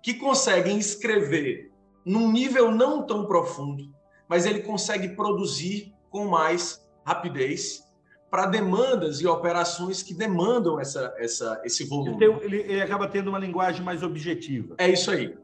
que 0.02 0.12
conseguem 0.12 0.78
escrever 0.78 1.72
num 2.04 2.30
nível 2.30 2.70
não 2.70 3.06
tão 3.06 3.24
profundo, 3.24 3.90
mas 4.28 4.44
ele 4.44 4.60
consegue 4.60 5.16
produzir 5.16 5.94
com 6.10 6.26
mais 6.26 6.86
rapidez 7.04 7.82
para 8.30 8.46
demandas 8.46 9.20
e 9.20 9.26
operações 9.26 10.02
que 10.02 10.12
demandam 10.12 10.78
essa, 10.78 11.14
essa, 11.18 11.60
esse 11.64 11.84
volume. 11.84 12.16
Então, 12.16 12.40
ele, 12.42 12.58
ele, 12.58 12.82
acaba 12.82 13.08
tendo 13.08 13.28
uma 13.28 13.38
linguagem 13.38 13.82
mais 13.82 14.02
objetiva. 14.02 14.74
É 14.78 14.88
isso 14.88 15.10
aí. 15.10 15.34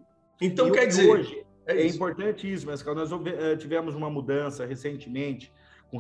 Então, 0.41 0.69
e 0.69 0.73
quer 0.73 0.87
dizer. 0.87 1.11
Hoje, 1.11 1.45
é, 1.67 1.83
é 1.83 1.87
importante 1.87 2.51
isso, 2.53 2.67
mas 2.67 2.85
nós 2.85 3.11
eh, 3.13 3.57
tivemos 3.57 3.95
uma 3.95 4.11
mudança 4.11 4.67
recentemente 4.67 5.51
com, 5.91 5.99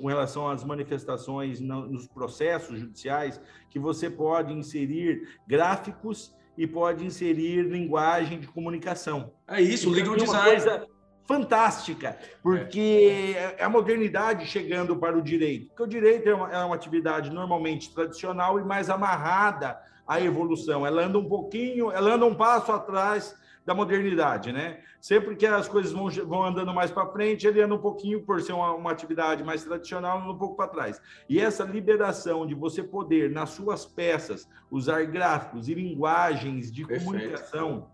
com 0.00 0.06
relação 0.06 0.48
às 0.48 0.62
manifestações 0.62 1.60
nos 1.60 2.06
processos 2.06 2.78
judiciais, 2.78 3.40
que 3.68 3.78
você 3.78 4.08
pode 4.08 4.52
inserir 4.52 5.22
gráficos 5.48 6.32
e 6.56 6.66
pode 6.66 7.04
inserir 7.04 7.62
linguagem 7.62 8.38
de 8.38 8.46
comunicação. 8.46 9.32
É 9.48 9.60
isso, 9.60 9.88
o 9.88 9.92
legal 9.92 10.14
design. 10.14 10.50
Coisa, 10.50 10.86
fantástica, 11.26 12.18
porque 12.42 13.34
é. 13.36 13.62
a 13.62 13.68
modernidade 13.68 14.46
chegando 14.46 14.96
para 14.96 15.16
o 15.16 15.22
direito. 15.22 15.68
Porque 15.68 15.82
o 15.82 15.86
direito 15.86 16.28
é 16.28 16.34
uma, 16.34 16.52
é 16.52 16.64
uma 16.64 16.74
atividade 16.74 17.30
normalmente 17.30 17.94
tradicional 17.94 18.58
e 18.58 18.64
mais 18.64 18.90
amarrada 18.90 19.80
à 20.06 20.20
evolução. 20.20 20.86
Ela 20.86 21.04
anda 21.04 21.18
um 21.18 21.28
pouquinho, 21.28 21.90
ela 21.92 22.14
anda 22.14 22.26
um 22.26 22.34
passo 22.34 22.72
atrás 22.72 23.38
da 23.64 23.74
modernidade, 23.74 24.52
né? 24.52 24.80
Sempre 25.00 25.36
que 25.36 25.46
as 25.46 25.68
coisas 25.68 25.92
vão, 25.92 26.10
vão 26.26 26.44
andando 26.44 26.74
mais 26.74 26.90
para 26.90 27.06
frente, 27.06 27.46
ele 27.46 27.62
anda 27.62 27.74
um 27.74 27.80
pouquinho, 27.80 28.22
por 28.22 28.40
ser 28.40 28.52
uma, 28.52 28.74
uma 28.74 28.90
atividade 28.90 29.44
mais 29.44 29.62
tradicional, 29.62 30.18
anda 30.18 30.32
um 30.32 30.38
pouco 30.38 30.56
para 30.56 30.68
trás. 30.68 31.00
E 31.28 31.38
essa 31.38 31.64
liberação 31.64 32.46
de 32.46 32.54
você 32.54 32.82
poder, 32.82 33.30
nas 33.30 33.50
suas 33.50 33.86
peças, 33.86 34.48
usar 34.70 35.04
gráficos 35.04 35.68
e 35.68 35.74
linguagens 35.74 36.72
de 36.72 36.84
Perfeito. 36.84 37.04
comunicação 37.04 37.88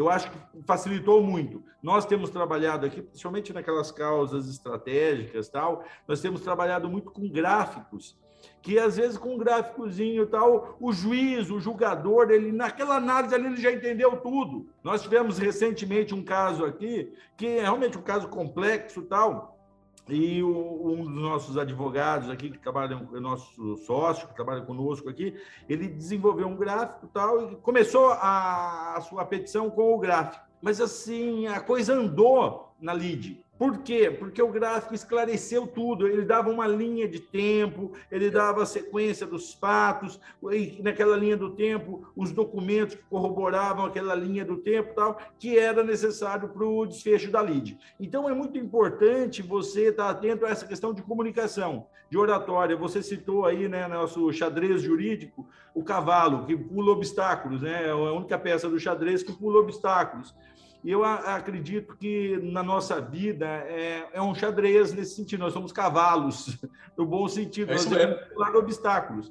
eu 0.00 0.08
acho 0.08 0.30
que 0.30 0.38
facilitou 0.62 1.22
muito. 1.22 1.62
Nós 1.82 2.06
temos 2.06 2.30
trabalhado 2.30 2.86
aqui, 2.86 3.02
principalmente 3.02 3.52
naquelas 3.52 3.90
causas 3.92 4.48
estratégicas 4.48 5.48
tal, 5.48 5.84
nós 6.08 6.20
temos 6.20 6.40
trabalhado 6.40 6.88
muito 6.88 7.10
com 7.10 7.28
gráficos, 7.28 8.18
que 8.62 8.78
às 8.78 8.96
vezes 8.96 9.18
com 9.18 9.34
um 9.34 9.38
gráficozinho 9.38 10.26
tal, 10.26 10.76
o 10.80 10.90
juiz, 10.90 11.50
o 11.50 11.60
julgador, 11.60 12.30
ele 12.30 12.50
naquela 12.50 12.96
análise 12.96 13.34
ali 13.34 13.46
ele 13.46 13.60
já 13.60 13.70
entendeu 13.70 14.16
tudo. 14.16 14.70
Nós 14.82 15.02
tivemos 15.02 15.36
recentemente 15.36 16.14
um 16.14 16.24
caso 16.24 16.64
aqui, 16.64 17.12
que 17.36 17.46
é 17.46 17.60
realmente 17.60 17.98
um 17.98 18.02
caso 18.02 18.28
complexo 18.28 19.02
tal, 19.02 19.59
e 20.08 20.42
o, 20.42 20.92
um 20.92 21.04
dos 21.04 21.22
nossos 21.22 21.56
advogados 21.56 22.30
aqui, 22.30 22.50
que 22.50 22.58
trabalha, 22.58 22.96
o 22.96 23.20
nosso 23.20 23.76
sócio, 23.78 24.26
que 24.28 24.34
trabalha 24.34 24.62
conosco 24.62 25.08
aqui, 25.08 25.34
ele 25.68 25.86
desenvolveu 25.88 26.46
um 26.46 26.56
gráfico 26.56 27.08
tal, 27.12 27.52
e 27.52 27.56
começou 27.56 28.12
a, 28.12 28.96
a 28.96 29.00
sua 29.00 29.24
petição 29.24 29.70
com 29.70 29.94
o 29.94 29.98
gráfico. 29.98 30.44
Mas 30.60 30.80
assim, 30.80 31.46
a 31.46 31.60
coisa 31.60 31.94
andou 31.94 32.74
na 32.80 32.92
lead. 32.92 33.42
Por 33.60 33.82
quê? 33.82 34.10
Porque 34.10 34.40
o 34.40 34.48
gráfico 34.48 34.94
esclareceu 34.94 35.66
tudo. 35.66 36.08
Ele 36.08 36.22
dava 36.22 36.48
uma 36.48 36.66
linha 36.66 37.06
de 37.06 37.20
tempo, 37.20 37.92
ele 38.10 38.30
dava 38.30 38.62
a 38.62 38.66
sequência 38.66 39.26
dos 39.26 39.52
fatos, 39.52 40.18
e 40.50 40.80
naquela 40.82 41.14
linha 41.14 41.36
do 41.36 41.50
tempo, 41.50 42.10
os 42.16 42.32
documentos 42.32 42.94
que 42.94 43.02
corroboravam 43.02 43.84
aquela 43.84 44.14
linha 44.14 44.46
do 44.46 44.56
tempo, 44.56 44.94
tal, 44.94 45.20
que 45.38 45.58
era 45.58 45.84
necessário 45.84 46.48
para 46.48 46.64
o 46.64 46.86
desfecho 46.86 47.30
da 47.30 47.42
lide. 47.42 47.78
Então 48.00 48.26
é 48.26 48.32
muito 48.32 48.56
importante 48.56 49.42
você 49.42 49.88
estar 49.88 50.08
atento 50.08 50.46
a 50.46 50.48
essa 50.48 50.66
questão 50.66 50.94
de 50.94 51.02
comunicação, 51.02 51.86
de 52.08 52.16
oratória. 52.16 52.74
Você 52.78 53.02
citou 53.02 53.44
aí, 53.44 53.68
né, 53.68 53.86
nosso 53.86 54.32
xadrez 54.32 54.80
jurídico, 54.80 55.46
o 55.74 55.84
cavalo 55.84 56.46
que 56.46 56.56
pula 56.56 56.92
obstáculos, 56.92 57.60
né? 57.60 57.88
É 57.88 57.90
a 57.90 57.94
única 57.94 58.38
peça 58.38 58.70
do 58.70 58.80
xadrez 58.80 59.22
que 59.22 59.34
pula 59.34 59.60
obstáculos. 59.60 60.34
E 60.82 60.90
eu 60.90 61.04
acredito 61.04 61.94
que 61.96 62.38
na 62.42 62.62
nossa 62.62 63.00
vida 63.00 63.46
é, 63.46 64.08
é, 64.14 64.22
um 64.22 64.34
xadrez 64.34 64.92
nesse 64.92 65.14
sentido. 65.14 65.40
Nós 65.40 65.52
somos 65.52 65.72
cavalos, 65.72 66.58
no 66.96 67.04
bom 67.04 67.28
sentido, 67.28 67.70
é 67.70 67.74
nós 67.74 67.84
pular 68.32 68.56
obstáculos. 68.56 69.30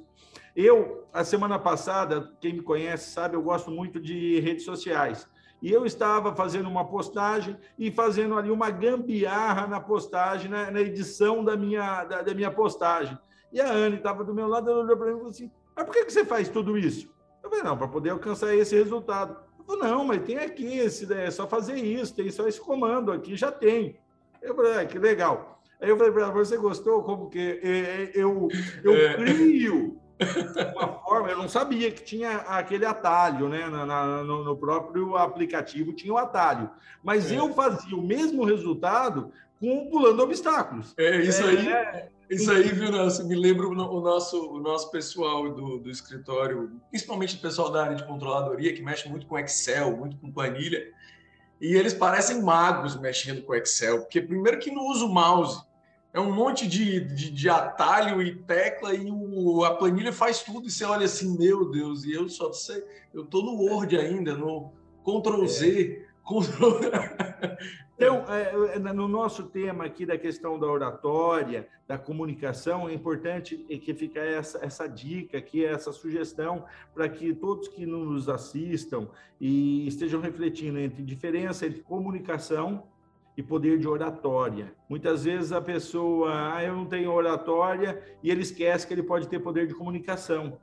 Eu, 0.54 1.08
a 1.12 1.24
semana 1.24 1.58
passada, 1.58 2.32
quem 2.40 2.54
me 2.54 2.62
conhece 2.62 3.10
sabe, 3.10 3.36
eu 3.36 3.42
gosto 3.42 3.70
muito 3.70 4.00
de 4.00 4.38
redes 4.40 4.64
sociais. 4.64 5.28
E 5.60 5.70
eu 5.70 5.84
estava 5.84 6.34
fazendo 6.34 6.68
uma 6.68 6.84
postagem 6.84 7.56
e 7.78 7.90
fazendo 7.90 8.38
ali 8.38 8.50
uma 8.50 8.70
gambiarra 8.70 9.66
na 9.66 9.80
postagem, 9.80 10.50
na, 10.50 10.70
na 10.70 10.80
edição 10.80 11.44
da 11.44 11.56
minha, 11.56 12.04
da, 12.04 12.22
da, 12.22 12.34
minha 12.34 12.50
postagem. 12.50 13.18
E 13.52 13.60
a 13.60 13.70
Anne 13.70 13.96
estava 13.96 14.24
do 14.24 14.34
meu 14.34 14.46
lado, 14.46 14.70
ela 14.70 14.80
olhou 14.80 14.96
para 14.96 15.06
mim 15.06 15.12
e 15.12 15.16
falou 15.16 15.30
assim: 15.30 15.50
Mas 15.76 15.84
por 15.84 15.92
que, 15.92 16.04
que 16.04 16.12
você 16.12 16.24
faz 16.24 16.48
tudo 16.48 16.78
isso? 16.78 17.12
Eu 17.42 17.50
falei: 17.50 17.64
Não, 17.64 17.76
para 17.76 17.88
poder 17.88 18.10
alcançar 18.10 18.54
esse 18.54 18.74
resultado 18.74 19.36
não, 19.68 20.04
mas 20.04 20.22
tem 20.22 20.38
aqui, 20.38 20.78
esse, 20.78 21.12
é 21.12 21.30
só 21.30 21.46
fazer 21.46 21.76
isso, 21.76 22.14
tem 22.14 22.30
só 22.30 22.46
esse 22.46 22.60
comando 22.60 23.12
aqui, 23.12 23.36
já 23.36 23.50
tem. 23.50 23.98
Eu 24.42 24.54
falei, 24.54 24.78
ah, 24.78 24.84
que 24.84 24.98
legal. 24.98 25.62
Aí 25.80 25.88
eu 25.88 25.96
falei 25.96 26.12
para 26.12 26.22
ela, 26.22 26.32
você 26.32 26.56
gostou? 26.56 27.02
Como 27.02 27.30
que 27.30 27.60
eu, 28.14 28.48
eu 28.84 28.94
é. 28.94 29.14
crio 29.14 30.00
uma 30.76 30.88
forma, 31.00 31.30
eu 31.30 31.38
não 31.38 31.48
sabia 31.48 31.90
que 31.90 32.02
tinha 32.02 32.38
aquele 32.38 32.84
atalho, 32.84 33.48
né? 33.48 33.66
Na, 33.68 33.86
na, 33.86 34.22
no, 34.22 34.44
no, 34.44 34.56
próprio 34.56 35.16
aplicativo 35.16 35.92
tinha 35.92 36.12
o 36.12 36.18
atalho. 36.18 36.70
Mas 37.02 37.32
é. 37.32 37.38
eu 37.38 37.52
fazia 37.54 37.96
o 37.96 38.06
mesmo 38.06 38.44
resultado 38.44 39.32
com 39.60 39.90
pulando 39.90 40.22
obstáculos. 40.22 40.94
É 40.96 41.18
isso 41.18 41.44
aí. 41.44 41.68
É, 41.68 42.08
isso 42.30 42.50
aí, 42.50 42.68
viu, 42.68 42.90
Nelson? 42.90 43.24
Me 43.24 43.34
lembra 43.34 43.68
o 43.68 44.00
nosso, 44.00 44.50
o 44.50 44.58
nosso 44.58 44.90
pessoal 44.90 45.52
do, 45.52 45.78
do 45.78 45.90
escritório, 45.90 46.80
principalmente 46.88 47.36
o 47.36 47.40
pessoal 47.40 47.70
da 47.70 47.84
área 47.84 47.96
de 47.96 48.06
controladoria, 48.06 48.72
que 48.72 48.82
mexe 48.82 49.08
muito 49.08 49.26
com 49.26 49.38
Excel, 49.38 49.96
muito 49.96 50.16
com 50.16 50.32
planilha. 50.32 50.80
E 51.60 51.74
eles 51.74 51.92
parecem 51.92 52.40
magos 52.40 52.98
mexendo 52.98 53.42
com 53.42 53.54
Excel, 53.54 54.00
porque 54.00 54.22
primeiro 54.22 54.58
que 54.58 54.70
não 54.70 54.86
usa 54.86 55.04
o 55.04 55.12
mouse, 55.12 55.60
é 56.12 56.18
um 56.18 56.32
monte 56.32 56.66
de, 56.66 57.00
de, 57.00 57.30
de 57.30 57.48
atalho 57.48 58.22
e 58.22 58.34
tecla 58.34 58.94
e 58.94 59.10
o, 59.10 59.64
a 59.64 59.74
planilha 59.74 60.12
faz 60.12 60.42
tudo 60.42 60.66
e 60.66 60.70
você 60.70 60.84
olha 60.84 61.04
assim, 61.04 61.36
meu 61.36 61.70
Deus, 61.70 62.04
e 62.04 62.12
eu 62.12 62.28
só 62.28 62.52
sei, 62.52 62.82
eu 63.12 63.24
estou 63.24 63.44
no 63.44 63.60
Word 63.60 63.96
ainda, 63.96 64.34
no 64.34 64.72
Ctrl 65.04 65.44
Z, 65.46 66.06
é. 66.06 66.10
Ctrl... 66.24 66.80
Então, 68.02 68.24
é, 68.30 68.76
é, 68.76 68.78
no 68.78 69.06
nosso 69.06 69.42
tema 69.42 69.84
aqui 69.84 70.06
da 70.06 70.16
questão 70.16 70.58
da 70.58 70.66
oratória, 70.66 71.68
da 71.86 71.98
comunicação, 71.98 72.88
é 72.88 72.94
importante 72.94 73.58
que 73.58 73.92
fique 73.92 74.18
essa, 74.18 74.64
essa 74.64 74.86
dica 74.86 75.36
aqui, 75.36 75.62
essa 75.62 75.92
sugestão, 75.92 76.64
para 76.94 77.06
que 77.10 77.34
todos 77.34 77.68
que 77.68 77.84
nos 77.84 78.26
assistam 78.26 79.06
e 79.38 79.86
estejam 79.86 80.18
refletindo 80.18 80.78
entre 80.78 81.02
diferença 81.02 81.66
entre 81.66 81.82
comunicação 81.82 82.84
e 83.36 83.42
poder 83.42 83.78
de 83.78 83.86
oratória. 83.86 84.72
Muitas 84.88 85.24
vezes 85.24 85.52
a 85.52 85.60
pessoa, 85.60 86.54
ah, 86.54 86.64
eu 86.64 86.74
não 86.74 86.86
tenho 86.86 87.12
oratória, 87.12 88.02
e 88.22 88.30
ele 88.30 88.40
esquece 88.40 88.86
que 88.86 88.94
ele 88.94 89.02
pode 89.02 89.28
ter 89.28 89.40
poder 89.40 89.66
de 89.66 89.74
comunicação, 89.74 90.58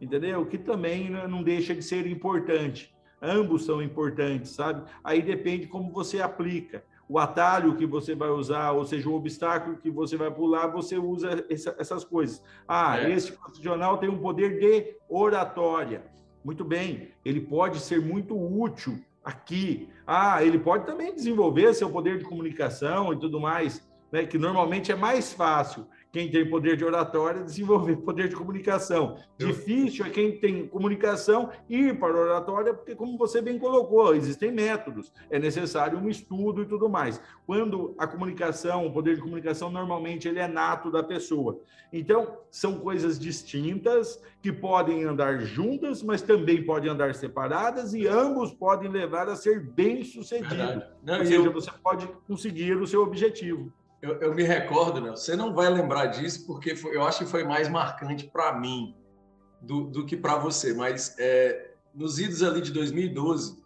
entendeu? 0.00 0.46
Que 0.46 0.56
também 0.56 1.10
não 1.10 1.42
deixa 1.42 1.74
de 1.74 1.82
ser 1.82 2.06
importante. 2.06 2.96
Ambos 3.20 3.64
são 3.64 3.82
importantes, 3.82 4.52
sabe? 4.52 4.82
Aí 5.02 5.22
depende 5.22 5.66
como 5.66 5.92
você 5.92 6.20
aplica. 6.20 6.84
O 7.08 7.18
atalho 7.18 7.74
que 7.74 7.86
você 7.86 8.14
vai 8.14 8.28
usar, 8.28 8.72
ou 8.72 8.84
seja, 8.84 9.08
o 9.08 9.14
obstáculo 9.14 9.78
que 9.78 9.90
você 9.90 10.16
vai 10.16 10.30
pular, 10.30 10.66
você 10.66 10.98
usa 10.98 11.44
essa, 11.48 11.74
essas 11.78 12.04
coisas. 12.04 12.42
Ah, 12.66 13.00
é. 13.00 13.10
esse 13.12 13.32
constitucional 13.32 13.96
tem 13.96 14.10
um 14.10 14.18
poder 14.18 14.58
de 14.58 14.96
oratória. 15.08 16.02
Muito 16.44 16.64
bem, 16.64 17.08
ele 17.24 17.40
pode 17.40 17.80
ser 17.80 18.00
muito 18.00 18.36
útil 18.36 18.98
aqui. 19.24 19.88
Ah, 20.06 20.44
ele 20.44 20.58
pode 20.58 20.86
também 20.86 21.14
desenvolver 21.14 21.74
seu 21.74 21.90
poder 21.90 22.18
de 22.18 22.24
comunicação 22.24 23.12
e 23.12 23.18
tudo 23.18 23.40
mais, 23.40 23.86
né? 24.12 24.24
que 24.24 24.38
normalmente 24.38 24.92
é 24.92 24.96
mais 24.96 25.32
fácil 25.32 25.86
quem 26.12 26.30
tem 26.30 26.48
poder 26.48 26.76
de 26.76 26.84
oratória 26.84 27.42
desenvolver 27.42 27.96
poder 27.96 28.28
de 28.28 28.36
comunicação. 28.36 29.16
Difícil 29.36 30.04
é 30.06 30.10
quem 30.10 30.38
tem 30.38 30.66
comunicação 30.66 31.50
ir 31.68 31.98
para 31.98 32.16
a 32.16 32.20
oratória, 32.20 32.74
porque, 32.74 32.94
como 32.94 33.18
você 33.18 33.40
bem 33.40 33.58
colocou, 33.58 34.14
existem 34.14 34.50
métodos, 34.50 35.12
é 35.30 35.38
necessário 35.38 35.98
um 35.98 36.08
estudo 36.08 36.62
e 36.62 36.66
tudo 36.66 36.88
mais. 36.88 37.20
Quando 37.46 37.94
a 37.98 38.06
comunicação, 38.06 38.86
o 38.86 38.92
poder 38.92 39.16
de 39.16 39.20
comunicação, 39.20 39.70
normalmente 39.70 40.26
ele 40.28 40.38
é 40.38 40.48
nato 40.48 40.90
da 40.90 41.02
pessoa. 41.02 41.60
Então, 41.92 42.38
são 42.50 42.78
coisas 42.78 43.18
distintas 43.18 44.22
que 44.42 44.52
podem 44.52 45.04
andar 45.04 45.40
juntas, 45.40 46.02
mas 46.02 46.22
também 46.22 46.64
podem 46.64 46.90
andar 46.90 47.14
separadas 47.14 47.94
e 47.94 48.06
ambos 48.06 48.52
podem 48.52 48.90
levar 48.90 49.28
a 49.28 49.36
ser 49.36 49.60
bem-sucedido. 49.60 50.82
Ou 51.06 51.24
seja, 51.24 51.34
eu... 51.34 51.52
você 51.52 51.70
pode 51.82 52.06
conseguir 52.26 52.76
o 52.76 52.86
seu 52.86 53.02
objetivo. 53.02 53.72
Eu, 54.00 54.20
eu, 54.20 54.34
me 54.34 54.44
recordo, 54.44 55.00
né? 55.00 55.10
Você 55.10 55.34
não 55.34 55.52
vai 55.52 55.68
lembrar 55.68 56.06
disso 56.06 56.46
porque 56.46 56.76
foi, 56.76 56.94
eu 56.94 57.02
acho 57.02 57.20
que 57.20 57.26
foi 57.26 57.42
mais 57.42 57.68
marcante 57.68 58.26
para 58.26 58.52
mim 58.58 58.94
do, 59.60 59.84
do 59.84 60.06
que 60.06 60.16
para 60.16 60.36
você. 60.36 60.72
Mas 60.72 61.16
é, 61.18 61.72
nos 61.92 62.18
idos 62.18 62.42
ali 62.42 62.60
de 62.60 62.70
2012, 62.70 63.60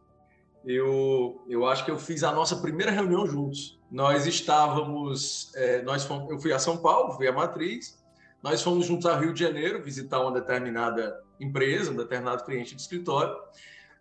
eu, 0.64 1.44
eu 1.48 1.66
acho 1.66 1.84
que 1.84 1.90
eu 1.90 1.98
fiz 1.98 2.22
a 2.24 2.32
nossa 2.32 2.56
primeira 2.56 2.90
reunião 2.90 3.26
juntos. 3.26 3.78
Nós 3.90 4.26
estávamos, 4.26 5.52
é, 5.54 5.82
nós 5.82 6.04
fomos, 6.04 6.30
eu 6.30 6.38
fui 6.38 6.52
a 6.52 6.58
São 6.58 6.78
Paulo, 6.78 7.12
fui 7.12 7.28
a 7.28 7.32
Matriz, 7.32 8.02
nós 8.42 8.62
fomos 8.62 8.86
juntos 8.86 9.06
ao 9.06 9.20
Rio 9.20 9.34
de 9.34 9.40
Janeiro 9.40 9.82
visitar 9.82 10.20
uma 10.20 10.32
determinada 10.32 11.20
empresa, 11.38 11.90
um 11.90 11.96
determinado 11.96 12.44
cliente 12.44 12.74
de 12.74 12.80
escritório. 12.80 13.36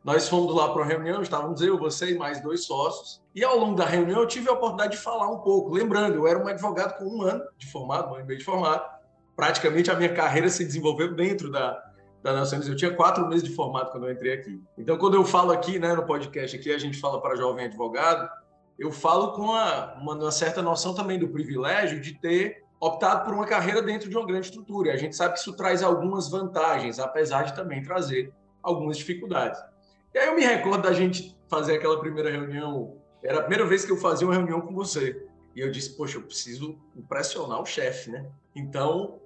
Nós 0.03 0.27
fomos 0.27 0.55
lá 0.55 0.67
para 0.69 0.81
uma 0.81 0.85
reunião, 0.85 1.21
estávamos 1.21 1.61
eu, 1.61 1.77
você 1.77 2.11
e 2.11 2.17
mais 2.17 2.41
dois 2.41 2.65
sócios. 2.65 3.21
E 3.35 3.43
ao 3.43 3.59
longo 3.59 3.75
da 3.75 3.85
reunião 3.85 4.21
eu 4.21 4.27
tive 4.27 4.49
a 4.49 4.53
oportunidade 4.53 4.93
de 4.93 4.97
falar 4.97 5.29
um 5.29 5.39
pouco. 5.39 5.71
Lembrando, 5.71 6.15
eu 6.15 6.27
era 6.27 6.39
um 6.39 6.47
advogado 6.47 6.97
com 6.97 7.05
um 7.05 7.21
ano 7.21 7.43
de 7.55 7.67
formado, 7.71 8.09
um 8.09 8.15
ano 8.15 8.23
e 8.23 8.27
meio 8.27 8.39
de 8.39 8.45
formado. 8.45 8.83
Praticamente 9.35 9.91
a 9.91 9.95
minha 9.95 10.11
carreira 10.11 10.49
se 10.49 10.65
desenvolveu 10.65 11.13
dentro 11.13 11.51
da, 11.51 11.79
da 12.23 12.33
Nações. 12.33 12.67
Eu 12.67 12.75
tinha 12.75 12.91
quatro 12.91 13.27
meses 13.27 13.43
de 13.43 13.53
formado 13.53 13.91
quando 13.91 14.07
eu 14.07 14.11
entrei 14.11 14.33
aqui. 14.33 14.59
Então, 14.75 14.97
quando 14.97 15.13
eu 15.13 15.23
falo 15.23 15.51
aqui, 15.51 15.77
né, 15.77 15.93
no 15.93 16.03
podcast 16.03 16.57
aqui, 16.57 16.73
a 16.73 16.79
gente 16.79 16.99
fala 16.99 17.21
para 17.21 17.35
jovem 17.35 17.65
advogado, 17.65 18.27
eu 18.79 18.91
falo 18.91 19.33
com 19.33 19.43
uma, 19.43 19.93
uma 19.99 20.31
certa 20.31 20.63
noção 20.63 20.95
também 20.95 21.19
do 21.19 21.27
privilégio 21.27 22.01
de 22.01 22.15
ter 22.15 22.63
optado 22.79 23.23
por 23.23 23.35
uma 23.35 23.45
carreira 23.45 23.83
dentro 23.83 24.09
de 24.09 24.17
uma 24.17 24.25
grande 24.25 24.47
estrutura. 24.47 24.89
E 24.89 24.91
a 24.93 24.97
gente 24.97 25.15
sabe 25.15 25.35
que 25.35 25.41
isso 25.41 25.55
traz 25.55 25.83
algumas 25.83 26.27
vantagens, 26.27 26.99
apesar 26.99 27.43
de 27.43 27.55
também 27.55 27.83
trazer 27.83 28.33
algumas 28.63 28.97
dificuldades. 28.97 29.61
E 30.13 30.17
aí 30.17 30.27
eu 30.27 30.35
me 30.35 30.43
recordo 30.43 30.83
da 30.83 30.93
gente 30.93 31.37
fazer 31.47 31.75
aquela 31.75 31.99
primeira 31.99 32.29
reunião. 32.29 32.97
Era 33.23 33.39
a 33.39 33.41
primeira 33.41 33.65
vez 33.65 33.85
que 33.85 33.91
eu 33.91 33.97
fazia 33.97 34.27
uma 34.27 34.33
reunião 34.33 34.61
com 34.61 34.73
você. 34.73 35.25
E 35.55 35.59
eu 35.59 35.71
disse, 35.71 35.95
poxa, 35.95 36.17
eu 36.17 36.23
preciso 36.23 36.77
impressionar 36.95 37.61
o 37.61 37.65
chefe, 37.65 38.09
né? 38.09 38.25
Então, 38.55 39.19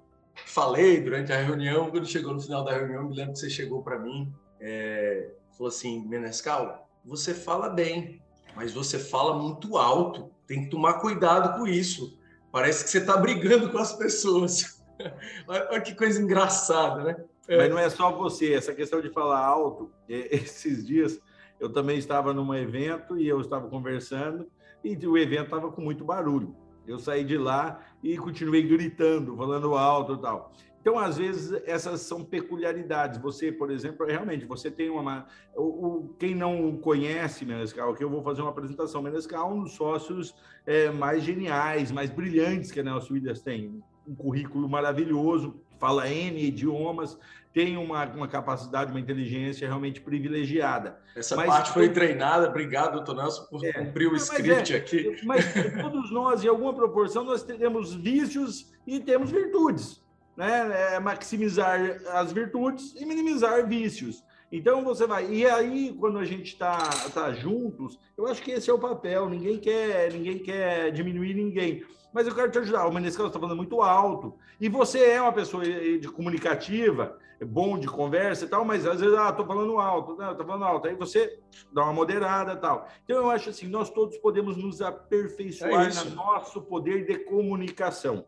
falei 0.45 1.01
durante 1.01 1.31
a 1.31 1.37
reunião, 1.37 1.89
quando 1.89 2.05
chegou 2.05 2.33
no 2.33 2.41
final 2.41 2.63
da 2.63 2.73
reunião, 2.73 3.07
me 3.07 3.15
lembro 3.15 3.33
que 3.33 3.39
você 3.39 3.49
chegou 3.49 3.81
para 3.81 3.99
mim, 3.99 4.33
é, 4.59 5.29
falou 5.51 5.69
assim, 5.69 6.05
Menescal, 6.07 6.87
você 7.03 7.33
fala 7.33 7.69
bem, 7.69 8.21
mas 8.55 8.73
você 8.73 8.97
fala 8.97 9.37
muito 9.37 9.77
alto, 9.77 10.31
tem 10.47 10.63
que 10.63 10.69
tomar 10.69 10.95
cuidado 10.95 11.57
com 11.57 11.67
isso. 11.67 12.17
Parece 12.51 12.83
que 12.83 12.89
você 12.89 12.99
está 12.99 13.17
brigando 13.17 13.71
com 13.71 13.77
as 13.77 13.93
pessoas. 13.93 14.81
Olha 15.47 15.81
que 15.81 15.93
coisa 15.93 16.21
engraçada, 16.21 17.03
né? 17.03 17.17
É. 17.47 17.57
Mas 17.57 17.69
não 17.69 17.79
é 17.79 17.89
só 17.89 18.11
você, 18.11 18.53
essa 18.53 18.73
questão 18.73 19.01
de 19.01 19.09
falar 19.09 19.45
alto. 19.45 19.91
Esses 20.07 20.85
dias 20.85 21.19
eu 21.59 21.71
também 21.71 21.97
estava 21.97 22.33
num 22.33 22.53
evento 22.53 23.17
e 23.17 23.27
eu 23.27 23.39
estava 23.39 23.67
conversando 23.69 24.47
e 24.83 24.95
o 25.07 25.17
evento 25.17 25.45
estava 25.45 25.71
com 25.71 25.81
muito 25.81 26.03
barulho. 26.03 26.55
Eu 26.87 26.99
saí 26.99 27.23
de 27.23 27.37
lá 27.37 27.79
e 28.03 28.17
continuei 28.17 28.61
gritando, 28.61 29.35
falando 29.35 29.75
alto 29.75 30.13
e 30.13 30.21
tal. 30.21 30.53
Então, 30.85 30.99
às 30.99 31.17
vezes, 31.17 31.51
essas 31.65 32.01
são 32.01 32.23
peculiaridades. 32.23 33.19
Você, 33.19 33.51
por 33.51 33.71
exemplo, 33.71 34.05
realmente, 34.05 34.45
você 34.45 34.69
tem 34.69 34.87
uma. 34.87 35.25
O 35.55 36.13
quem 36.19 36.35
não 36.35 36.77
conhece 36.77 37.43
Menescal, 37.43 37.95
que 37.95 38.03
eu 38.03 38.09
vou 38.09 38.21
fazer 38.21 38.43
uma 38.43 38.51
apresentação. 38.51 39.01
Menescal 39.01 39.49
é 39.49 39.53
um 39.55 39.63
dos 39.63 39.71
sócios 39.71 40.35
é, 40.63 40.91
mais 40.91 41.23
geniais, 41.23 41.91
mais 41.91 42.11
brilhantes 42.11 42.71
que 42.71 42.79
a 42.79 42.83
Nelson 42.83 43.15
Williams 43.15 43.41
tem. 43.41 43.81
Um 44.07 44.13
currículo 44.13 44.69
maravilhoso, 44.69 45.59
fala 45.79 46.09
N 46.09 46.41
idiomas, 46.41 47.17
tem 47.55 47.77
uma, 47.77 48.05
uma 48.05 48.27
capacidade, 48.27 48.91
uma 48.91 48.99
inteligência 48.99 49.65
realmente 49.65 50.01
privilegiada. 50.01 50.99
Essa 51.15 51.37
mas, 51.37 51.47
parte 51.47 51.71
foi 51.71 51.87
treinada, 51.87 52.49
obrigado, 52.49 52.95
doutor 52.95 53.15
Nelson, 53.15 53.45
por 53.45 53.65
é, 53.65 53.71
cumprir 53.71 54.11
o 54.11 54.15
script 54.17 54.73
é, 54.73 54.77
aqui. 54.77 55.21
Mas 55.23 55.45
todos 55.81 56.11
nós, 56.11 56.43
em 56.43 56.49
alguma 56.49 56.73
proporção, 56.73 57.23
nós 57.23 57.43
temos 57.43 57.93
vícios 57.93 58.73
e 58.85 58.99
temos 58.99 59.31
virtudes. 59.31 60.03
Né? 60.35 60.95
É 60.95 60.99
maximizar 60.99 61.79
as 62.11 62.33
virtudes 62.33 62.93
e 62.99 63.05
minimizar 63.05 63.65
vícios. 63.65 64.21
Então 64.51 64.83
você 64.83 65.05
vai. 65.07 65.29
E 65.31 65.45
aí, 65.45 65.93
quando 65.99 66.17
a 66.17 66.25
gente 66.25 66.53
está 66.53 66.77
tá 67.13 67.33
juntos, 67.33 67.99
eu 68.17 68.27
acho 68.27 68.41
que 68.41 68.51
esse 68.51 68.69
é 68.69 68.73
o 68.73 68.79
papel. 68.79 69.29
Ninguém 69.29 69.57
quer, 69.57 70.11
ninguém 70.11 70.39
quer 70.39 70.91
diminuir 70.91 71.33
ninguém 71.33 71.83
mas 72.15 72.25
eu 72.25 72.33
quero 72.33 72.49
te 72.49 72.57
ajudar. 72.59 72.87
O 72.87 72.93
Menescal 72.93 73.27
está 73.27 73.37
falando 73.37 73.57
muito 73.57 73.81
alto. 73.81 74.35
E 74.57 74.69
você 74.69 75.03
é 75.03 75.21
uma 75.21 75.33
pessoa 75.33 75.65
de 75.65 76.07
comunicativa, 76.07 77.19
é 77.41 77.43
bom 77.43 77.77
de 77.77 77.87
conversa 77.87 78.45
e 78.45 78.47
tal, 78.47 78.63
mas 78.63 78.87
às 78.87 79.01
vezes, 79.01 79.17
ah, 79.17 79.31
estou 79.31 79.45
falando 79.45 79.77
alto, 79.77 80.15
não, 80.15 80.31
estou 80.31 80.45
falando 80.45 80.63
alto. 80.63 80.87
Aí 80.87 80.95
você 80.95 81.37
dá 81.73 81.83
uma 81.83 81.91
moderada 81.91 82.53
e 82.53 82.55
tal. 82.55 82.87
Então, 83.03 83.17
eu 83.17 83.29
acho 83.29 83.49
assim, 83.49 83.67
nós 83.67 83.89
todos 83.89 84.17
podemos 84.19 84.55
nos 84.55 84.81
aperfeiçoar 84.81 85.91
é 85.91 86.03
no 86.05 86.15
nosso 86.15 86.61
poder 86.61 87.05
de 87.05 87.19
comunicação. 87.25 88.25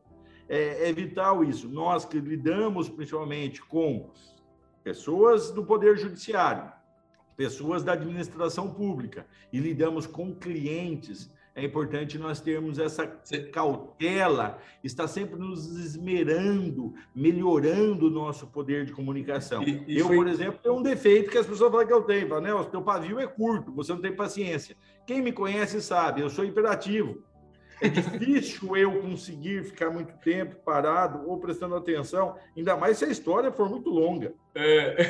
É, 0.50 0.90
é 0.90 0.92
vital 0.92 1.42
isso. 1.42 1.70
Nós 1.70 2.04
que 2.04 2.20
lidamos 2.20 2.90
principalmente 2.90 3.62
com 3.62 4.12
pessoas 4.88 5.52
do 5.52 5.66
poder 5.66 5.98
judiciário, 5.98 6.72
pessoas 7.36 7.84
da 7.84 7.92
administração 7.92 8.74
pública 8.74 9.28
e 9.52 9.60
lidamos 9.60 10.08
com 10.08 10.34
clientes 10.34 11.30
é 11.54 11.66
importante 11.66 12.20
nós 12.20 12.40
termos 12.40 12.78
essa 12.78 13.08
cautela, 13.52 14.60
está 14.84 15.08
sempre 15.08 15.40
nos 15.40 15.68
esmerando, 15.76 16.94
melhorando 17.16 18.06
o 18.06 18.10
nosso 18.12 18.46
poder 18.46 18.86
de 18.86 18.94
comunicação. 18.94 19.64
E, 19.64 19.84
e 19.88 19.98
eu, 19.98 20.06
foi... 20.06 20.18
por 20.18 20.28
exemplo, 20.28 20.60
tenho 20.62 20.76
um 20.76 20.84
defeito 20.84 21.32
que 21.32 21.38
as 21.38 21.48
pessoas 21.48 21.72
falam 21.72 21.88
que 21.88 21.92
eu 21.92 22.04
tenho. 22.04 22.28
Falam, 22.28 22.44
Nelson, 22.44 22.70
teu 22.70 22.84
pavio 22.84 23.20
é 23.20 23.26
curto, 23.26 23.72
você 23.72 23.92
não 23.92 24.00
tem 24.00 24.16
paciência. 24.16 24.78
Quem 25.08 25.20
me 25.20 25.32
conhece 25.32 25.82
sabe, 25.82 26.22
eu 26.22 26.30
sou 26.30 26.46
imperativo. 26.46 27.24
É 27.80 27.88
difícil 27.90 28.76
eu 28.76 29.02
conseguir 29.02 29.64
ficar 29.64 29.92
muito 29.92 30.14
tempo 30.20 30.56
parado 30.66 31.30
ou 31.30 31.38
prestando 31.38 31.76
atenção, 31.76 32.36
ainda 32.56 32.76
mais 32.76 32.98
se 32.98 33.06
a 33.06 33.10
história 33.10 33.52
for 33.52 33.70
muito 33.70 33.90
longa. 33.90 34.34
É. 34.56 35.04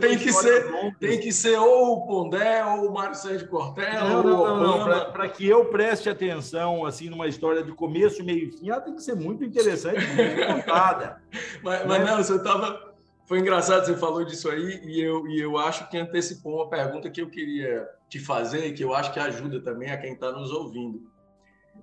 Tem, 0.00 0.18
que 0.18 0.32
ser, 0.32 0.96
tem 0.98 1.20
que 1.20 1.32
ser 1.32 1.56
ou 1.56 1.98
o 1.98 2.06
Pondé 2.06 2.64
ou 2.64 2.88
o 2.88 2.92
Mário 2.94 3.14
Sérgio 3.14 3.48
Cortella. 3.48 4.08
Não, 4.08 4.22
não, 4.24 4.56
não, 4.56 4.88
não. 4.88 5.12
Para 5.12 5.28
que 5.28 5.46
eu 5.46 5.66
preste 5.66 6.10
atenção 6.10 6.84
assim 6.84 7.08
numa 7.08 7.28
história 7.28 7.62
de 7.62 7.70
começo, 7.72 8.24
meio 8.24 8.48
e 8.48 8.50
fim, 8.50 8.70
ela 8.70 8.80
tem 8.80 8.96
que 8.96 9.02
ser 9.02 9.14
muito 9.14 9.44
interessante, 9.44 10.04
muito 10.04 10.46
contada. 10.46 11.22
mas, 11.62 11.86
mas 11.86 12.04
não, 12.04 12.16
você 12.16 12.34
estava. 12.34 12.88
Foi 13.26 13.38
engraçado, 13.38 13.84
você 13.84 13.94
falou 13.94 14.24
disso 14.24 14.50
aí, 14.50 14.80
e 14.84 15.00
eu, 15.02 15.28
e 15.28 15.38
eu 15.38 15.58
acho 15.58 15.88
que 15.90 15.98
antecipou 15.98 16.56
uma 16.56 16.70
pergunta 16.70 17.10
que 17.10 17.20
eu 17.20 17.28
queria 17.28 17.86
te 18.08 18.18
fazer, 18.18 18.66
e 18.66 18.72
que 18.72 18.82
eu 18.82 18.94
acho 18.94 19.12
que 19.12 19.20
ajuda 19.20 19.60
também 19.60 19.90
a 19.90 19.98
quem 19.98 20.14
está 20.14 20.32
nos 20.32 20.50
ouvindo. 20.50 21.02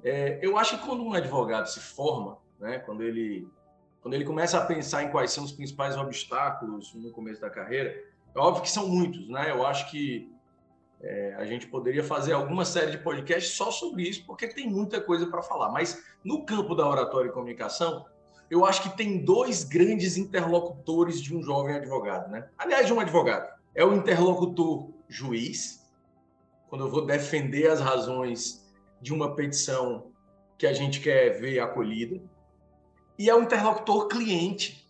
É, 0.04 0.40
eu 0.42 0.58
acho 0.58 0.78
que 0.78 0.86
quando 0.86 1.04
um 1.04 1.14
advogado 1.14 1.68
se 1.68 1.80
forma, 1.80 2.38
né, 2.60 2.80
quando 2.80 3.04
ele 3.04 3.48
quando 4.02 4.14
ele 4.14 4.24
começa 4.24 4.60
a 4.60 4.64
pensar 4.64 5.02
em 5.02 5.10
quais 5.10 5.32
são 5.32 5.44
os 5.44 5.52
principais 5.52 5.98
obstáculos 5.98 6.94
no 6.94 7.10
começo 7.10 7.42
da 7.42 7.50
carreira, 7.50 7.92
é 8.36 8.40
óbvio 8.40 8.62
que 8.62 8.70
são 8.70 8.88
muitos, 8.88 9.28
né? 9.28 9.50
Eu 9.50 9.66
acho 9.66 9.90
que 9.90 10.32
é, 11.02 11.34
a 11.40 11.46
gente 11.46 11.66
poderia 11.66 12.04
fazer 12.04 12.34
alguma 12.34 12.66
série 12.66 12.92
de 12.92 13.00
podcasts 13.00 13.54
só 13.54 13.72
sobre 13.72 14.04
isso, 14.04 14.24
porque 14.28 14.48
tem 14.48 14.70
muita 14.70 15.02
coisa 15.02 15.26
para 15.26 15.42
falar. 15.42 15.72
Mas 15.72 16.04
no 16.24 16.46
campo 16.46 16.76
da 16.76 16.88
oratória 16.88 17.30
e 17.30 17.32
comunicação, 17.32 18.06
eu 18.50 18.64
acho 18.64 18.84
que 18.84 18.96
tem 18.96 19.24
dois 19.24 19.64
grandes 19.64 20.18
interlocutores 20.18 21.20
de 21.22 21.36
um 21.36 21.42
jovem 21.42 21.76
advogado, 21.76 22.30
né? 22.30 22.48
Aliás, 22.58 22.86
de 22.86 22.94
um 22.94 23.00
advogado. 23.00 23.52
É 23.74 23.84
o 23.84 23.94
interlocutor 23.94 24.92
juiz, 25.08 25.84
quando 26.70 26.86
eu 26.86 26.92
vou 26.92 27.06
defender 27.06 27.72
as 27.72 27.80
razões 27.80 28.65
de 29.02 29.14
uma 29.14 29.36
petição 29.36 30.12
que 30.58 30.66
a 30.66 30.74
gente 30.74 31.00
quer 31.00 31.40
ver 31.40 31.60
acolhida, 31.60 32.22
e 33.18 33.30
é 33.30 33.36
o 33.36 33.42
interlocutor 33.42 34.08
cliente. 34.08 34.90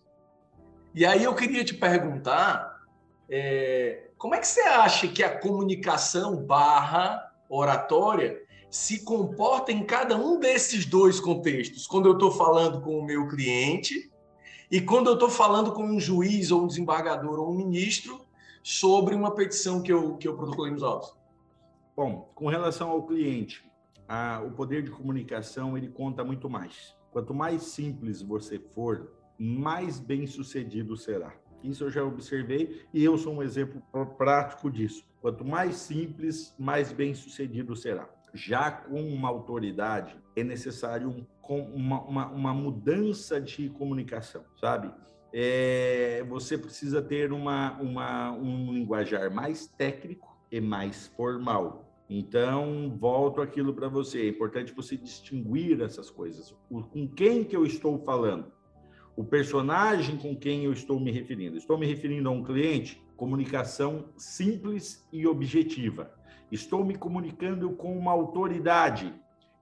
E 0.94 1.04
aí 1.04 1.24
eu 1.24 1.34
queria 1.34 1.64
te 1.64 1.74
perguntar, 1.74 2.80
é, 3.28 4.08
como 4.16 4.34
é 4.34 4.38
que 4.38 4.46
você 4.46 4.62
acha 4.62 5.08
que 5.08 5.22
a 5.22 5.38
comunicação 5.38 6.36
barra 6.36 7.32
oratória 7.48 8.42
se 8.70 9.04
comporta 9.04 9.70
em 9.70 9.84
cada 9.84 10.16
um 10.16 10.40
desses 10.40 10.86
dois 10.86 11.20
contextos? 11.20 11.86
Quando 11.86 12.06
eu 12.06 12.14
estou 12.14 12.30
falando 12.30 12.80
com 12.80 12.98
o 12.98 13.04
meu 13.04 13.28
cliente 13.28 14.10
e 14.70 14.80
quando 14.80 15.08
eu 15.08 15.14
estou 15.14 15.30
falando 15.30 15.72
com 15.72 15.84
um 15.84 16.00
juiz 16.00 16.50
ou 16.50 16.62
um 16.62 16.66
desembargador 16.66 17.38
ou 17.38 17.50
um 17.50 17.56
ministro 17.56 18.20
sobre 18.62 19.14
uma 19.14 19.34
petição 19.34 19.82
que 19.82 19.92
eu, 19.92 20.16
que 20.16 20.26
eu 20.26 20.36
protocolei 20.36 20.72
nos 20.72 20.82
autos? 20.82 21.14
Bom, 21.94 22.30
com 22.34 22.48
relação 22.48 22.90
ao 22.90 23.02
cliente, 23.02 23.65
a, 24.08 24.42
o 24.44 24.50
poder 24.52 24.82
de 24.82 24.90
comunicação 24.90 25.76
ele 25.76 25.88
conta 25.88 26.24
muito 26.24 26.48
mais. 26.48 26.96
Quanto 27.10 27.34
mais 27.34 27.62
simples 27.62 28.22
você 28.22 28.58
for, 28.58 29.10
mais 29.38 29.98
bem 29.98 30.26
sucedido 30.26 30.96
será. 30.96 31.34
Isso 31.62 31.84
eu 31.84 31.90
já 31.90 32.04
observei 32.04 32.82
e 32.92 33.02
eu 33.04 33.16
sou 33.18 33.34
um 33.34 33.42
exemplo 33.42 33.82
prático 34.16 34.70
disso. 34.70 35.04
Quanto 35.20 35.44
mais 35.44 35.76
simples, 35.76 36.54
mais 36.58 36.92
bem 36.92 37.14
sucedido 37.14 37.74
será. 37.74 38.08
Já 38.32 38.70
com 38.70 39.02
uma 39.02 39.28
autoridade, 39.28 40.16
é 40.36 40.44
necessário 40.44 41.08
um, 41.08 41.26
uma, 41.74 42.00
uma, 42.02 42.26
uma 42.28 42.54
mudança 42.54 43.40
de 43.40 43.68
comunicação, 43.70 44.44
sabe? 44.60 44.92
É, 45.32 46.24
você 46.28 46.56
precisa 46.56 47.02
ter 47.02 47.32
uma, 47.32 47.72
uma, 47.80 48.30
um 48.32 48.72
linguajar 48.72 49.30
mais 49.30 49.66
técnico 49.66 50.36
e 50.50 50.60
mais 50.60 51.08
formal. 51.08 51.85
Então, 52.08 52.96
volto 52.98 53.40
aquilo 53.40 53.74
para 53.74 53.88
você. 53.88 54.22
É 54.22 54.28
importante 54.28 54.72
você 54.72 54.96
distinguir 54.96 55.80
essas 55.80 56.08
coisas. 56.08 56.54
O, 56.70 56.82
com 56.82 57.08
quem 57.08 57.42
que 57.42 57.56
eu 57.56 57.66
estou 57.66 57.98
falando? 57.98 58.52
O 59.16 59.24
personagem 59.24 60.16
com 60.16 60.36
quem 60.36 60.64
eu 60.64 60.72
estou 60.72 61.00
me 61.00 61.10
referindo. 61.10 61.56
Estou 61.56 61.76
me 61.76 61.86
referindo 61.86 62.28
a 62.28 62.32
um 62.32 62.44
cliente? 62.44 63.02
Comunicação 63.16 64.10
simples 64.16 65.08
e 65.12 65.26
objetiva. 65.26 66.12
Estou 66.52 66.84
me 66.84 66.94
comunicando 66.94 67.70
com 67.70 67.96
uma 67.96 68.12
autoridade? 68.12 69.12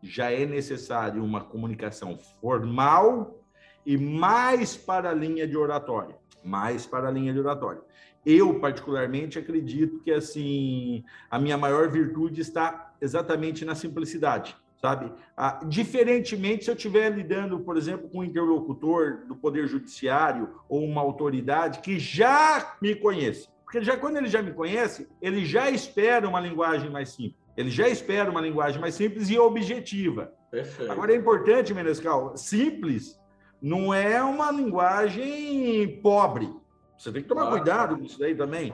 Já 0.02 0.30
é 0.30 0.44
necessário 0.44 1.24
uma 1.24 1.42
comunicação 1.42 2.18
formal 2.40 3.42
e 3.86 3.96
mais 3.96 4.76
para 4.76 5.10
a 5.10 5.14
linha 5.14 5.46
de 5.46 5.56
oratória. 5.56 6.16
Mais 6.44 6.84
para 6.84 7.08
a 7.08 7.10
linha 7.10 7.32
de 7.32 7.38
oratória. 7.38 7.80
Eu, 8.24 8.58
particularmente, 8.58 9.38
acredito 9.38 10.00
que 10.00 10.10
assim 10.10 11.04
a 11.30 11.38
minha 11.38 11.58
maior 11.58 11.90
virtude 11.90 12.40
está 12.40 12.94
exatamente 13.00 13.64
na 13.64 13.74
simplicidade, 13.74 14.56
sabe? 14.80 15.12
Ah, 15.36 15.60
diferentemente, 15.66 16.64
se 16.64 16.70
eu 16.70 16.74
estiver 16.74 17.10
lidando, 17.10 17.60
por 17.60 17.76
exemplo, 17.76 18.08
com 18.08 18.20
um 18.20 18.24
interlocutor 18.24 19.26
do 19.26 19.36
Poder 19.36 19.66
Judiciário 19.66 20.48
ou 20.68 20.82
uma 20.82 21.02
autoridade 21.02 21.80
que 21.80 21.98
já 21.98 22.76
me 22.80 22.94
conhece. 22.94 23.48
Porque 23.64 23.82
já 23.82 23.96
quando 23.96 24.16
ele 24.16 24.28
já 24.28 24.40
me 24.40 24.52
conhece, 24.52 25.08
ele 25.20 25.44
já 25.44 25.68
espera 25.68 26.28
uma 26.28 26.40
linguagem 26.40 26.90
mais 26.90 27.10
simples. 27.10 27.44
Ele 27.56 27.70
já 27.70 27.88
espera 27.88 28.30
uma 28.30 28.40
linguagem 28.40 28.80
mais 28.80 28.94
simples 28.94 29.28
e 29.30 29.38
objetiva. 29.38 30.32
Perfeito. 30.50 30.90
Agora 30.90 31.12
é 31.12 31.16
importante, 31.16 31.74
Menescal, 31.74 32.36
simples 32.36 33.20
não 33.60 33.94
é 33.94 34.22
uma 34.22 34.50
linguagem 34.50 36.00
pobre. 36.02 36.52
Você 36.98 37.12
tem 37.12 37.22
que 37.22 37.28
tomar 37.28 37.42
claro. 37.42 37.56
cuidado 37.56 37.98
com 37.98 38.04
isso 38.04 38.18
daí 38.18 38.34
também. 38.34 38.72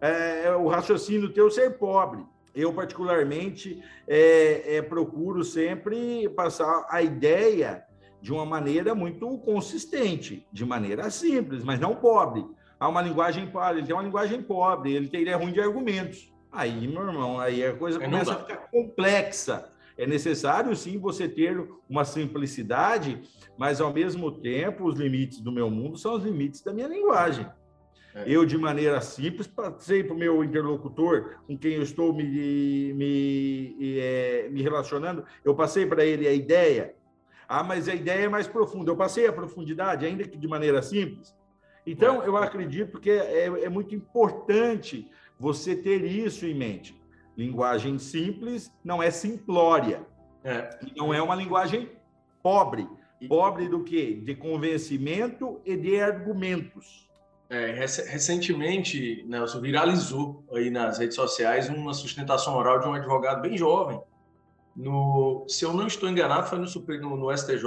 É, 0.00 0.46
é, 0.46 0.56
o 0.56 0.68
raciocínio 0.68 1.32
teu 1.32 1.50
ser 1.50 1.78
pobre. 1.78 2.24
Eu, 2.54 2.72
particularmente, 2.72 3.82
é, 4.08 4.76
é, 4.76 4.82
procuro 4.82 5.44
sempre 5.44 6.28
passar 6.30 6.86
a 6.90 7.00
ideia 7.00 7.84
de 8.20 8.32
uma 8.32 8.44
maneira 8.44 8.94
muito 8.94 9.38
consistente, 9.38 10.46
de 10.52 10.64
maneira 10.64 11.08
simples, 11.10 11.62
mas 11.62 11.78
não 11.78 11.94
pobre. 11.94 12.44
Há 12.78 12.88
uma 12.88 13.02
linguagem 13.02 13.46
pobre, 13.46 13.78
ele 13.78 13.86
tem 13.86 13.94
uma 13.94 14.02
linguagem 14.02 14.42
pobre, 14.42 14.92
ele, 14.92 15.08
tem, 15.08 15.20
ele 15.20 15.30
é 15.30 15.34
ruim 15.34 15.52
de 15.52 15.60
argumentos. 15.60 16.32
Aí, 16.50 16.88
meu 16.88 17.06
irmão, 17.06 17.38
aí 17.38 17.64
a 17.64 17.74
coisa 17.74 18.00
começa 18.00 18.32
a 18.32 18.38
ficar 18.38 18.56
complexa. 18.70 19.70
É 19.96 20.06
necessário, 20.06 20.74
sim, 20.74 20.98
você 20.98 21.28
ter 21.28 21.62
uma 21.88 22.04
simplicidade, 22.04 23.22
mas, 23.56 23.80
ao 23.80 23.92
mesmo 23.92 24.32
tempo, 24.32 24.86
os 24.86 24.98
limites 24.98 25.40
do 25.40 25.52
meu 25.52 25.70
mundo 25.70 25.98
são 25.98 26.14
os 26.14 26.24
limites 26.24 26.62
da 26.62 26.72
minha 26.72 26.88
linguagem. 26.88 27.46
É. 28.14 28.24
Eu, 28.26 28.44
de 28.44 28.58
maneira 28.58 29.00
simples, 29.00 29.46
passei 29.46 30.02
para 30.02 30.14
o 30.14 30.18
meu 30.18 30.42
interlocutor, 30.42 31.36
com 31.46 31.56
quem 31.56 31.74
eu 31.74 31.82
estou 31.82 32.12
me, 32.12 32.92
me, 32.92 33.98
é, 34.00 34.48
me 34.50 34.62
relacionando, 34.62 35.24
eu 35.44 35.54
passei 35.54 35.86
para 35.86 36.04
ele 36.04 36.26
a 36.26 36.32
ideia. 36.32 36.94
Ah, 37.48 37.62
mas 37.62 37.88
a 37.88 37.94
ideia 37.94 38.24
é 38.24 38.28
mais 38.28 38.46
profunda. 38.46 38.90
Eu 38.90 38.96
passei 38.96 39.26
a 39.26 39.32
profundidade, 39.32 40.06
ainda 40.06 40.24
que 40.24 40.38
de 40.38 40.48
maneira 40.48 40.82
simples. 40.82 41.34
Então, 41.86 42.22
é. 42.22 42.28
eu 42.28 42.36
acredito 42.36 43.00
que 43.00 43.10
é, 43.10 43.64
é 43.64 43.68
muito 43.68 43.94
importante 43.94 45.10
você 45.38 45.74
ter 45.74 46.04
isso 46.04 46.46
em 46.46 46.54
mente. 46.54 47.00
Linguagem 47.36 47.98
simples 47.98 48.72
não 48.84 49.02
é 49.02 49.10
simplória. 49.10 50.06
É. 50.44 50.70
Não 50.96 51.12
é 51.12 51.22
uma 51.22 51.34
linguagem 51.34 51.90
pobre. 52.42 52.88
Pobre 53.28 53.68
do 53.68 53.84
quê? 53.84 54.20
De 54.24 54.34
convencimento 54.34 55.60
e 55.64 55.76
de 55.76 56.00
argumentos. 56.00 57.09
É, 57.50 57.72
recentemente, 57.72 59.24
Nelson, 59.26 59.60
viralizou 59.60 60.44
aí 60.52 60.70
nas 60.70 60.98
redes 60.98 61.16
sociais 61.16 61.68
uma 61.68 61.92
sustentação 61.92 62.56
oral 62.56 62.78
de 62.78 62.86
um 62.86 62.94
advogado 62.94 63.42
bem 63.42 63.58
jovem. 63.58 64.00
No, 64.76 65.44
se 65.48 65.64
eu 65.64 65.74
não 65.74 65.88
estou 65.88 66.08
enganado, 66.08 66.46
foi 66.48 66.58
no, 66.60 66.66
no, 67.00 67.16
no 67.16 67.36
STJ. 67.36 67.64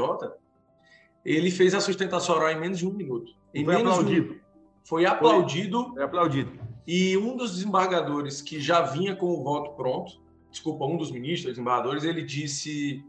Ele 1.26 1.52
fez 1.52 1.76
a 1.76 1.82
sustentação 1.82 2.36
oral 2.36 2.52
em 2.52 2.62
menos 2.62 2.80
de 2.80 2.88
um 2.88 2.93
minuto. 2.93 3.34
Em 3.54 3.65
foi 3.65 3.76
aplaudido. 3.76 4.34
Um, 4.34 4.39
foi 4.86 5.06
aplaudido. 5.06 5.93
Foi 5.93 6.04
aplaudido. 6.04 6.60
E 6.88 7.17
um 7.17 7.36
dos 7.36 7.52
desembargadores 7.52 8.41
que 8.41 8.62
já 8.62 8.84
vinha 8.84 9.17
com 9.17 9.26
o 9.26 9.43
voto 9.43 9.76
pronto, 9.76 10.13
desculpa, 10.50 10.86
um 10.86 10.96
dos 10.96 11.12
ministros 11.12 11.52
desembargadores, 11.52 12.06
ele 12.06 12.24
disse 12.24 13.04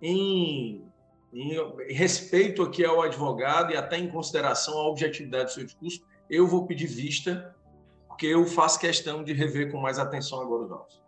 em, 0.00 0.87
em, 1.32 1.56
respeito 1.92 2.62
aqui 2.62 2.84
ao 2.84 3.02
advogado 3.02 3.72
e 3.72 3.76
até 3.76 3.98
em 3.98 4.08
consideração 4.08 4.78
à 4.78 4.88
objetividade 4.88 5.46
do 5.46 5.50
seu 5.52 5.64
discurso, 5.64 6.02
eu 6.28 6.46
vou 6.46 6.66
pedir 6.66 6.86
vista, 6.86 7.54
porque 8.06 8.26
eu 8.26 8.44
faço 8.44 8.78
questão 8.78 9.22
de 9.22 9.32
rever 9.32 9.70
com 9.70 9.78
mais 9.78 9.98
atenção 9.98 10.40
agora 10.40 10.64
os 10.64 10.72
autos. 10.72 11.02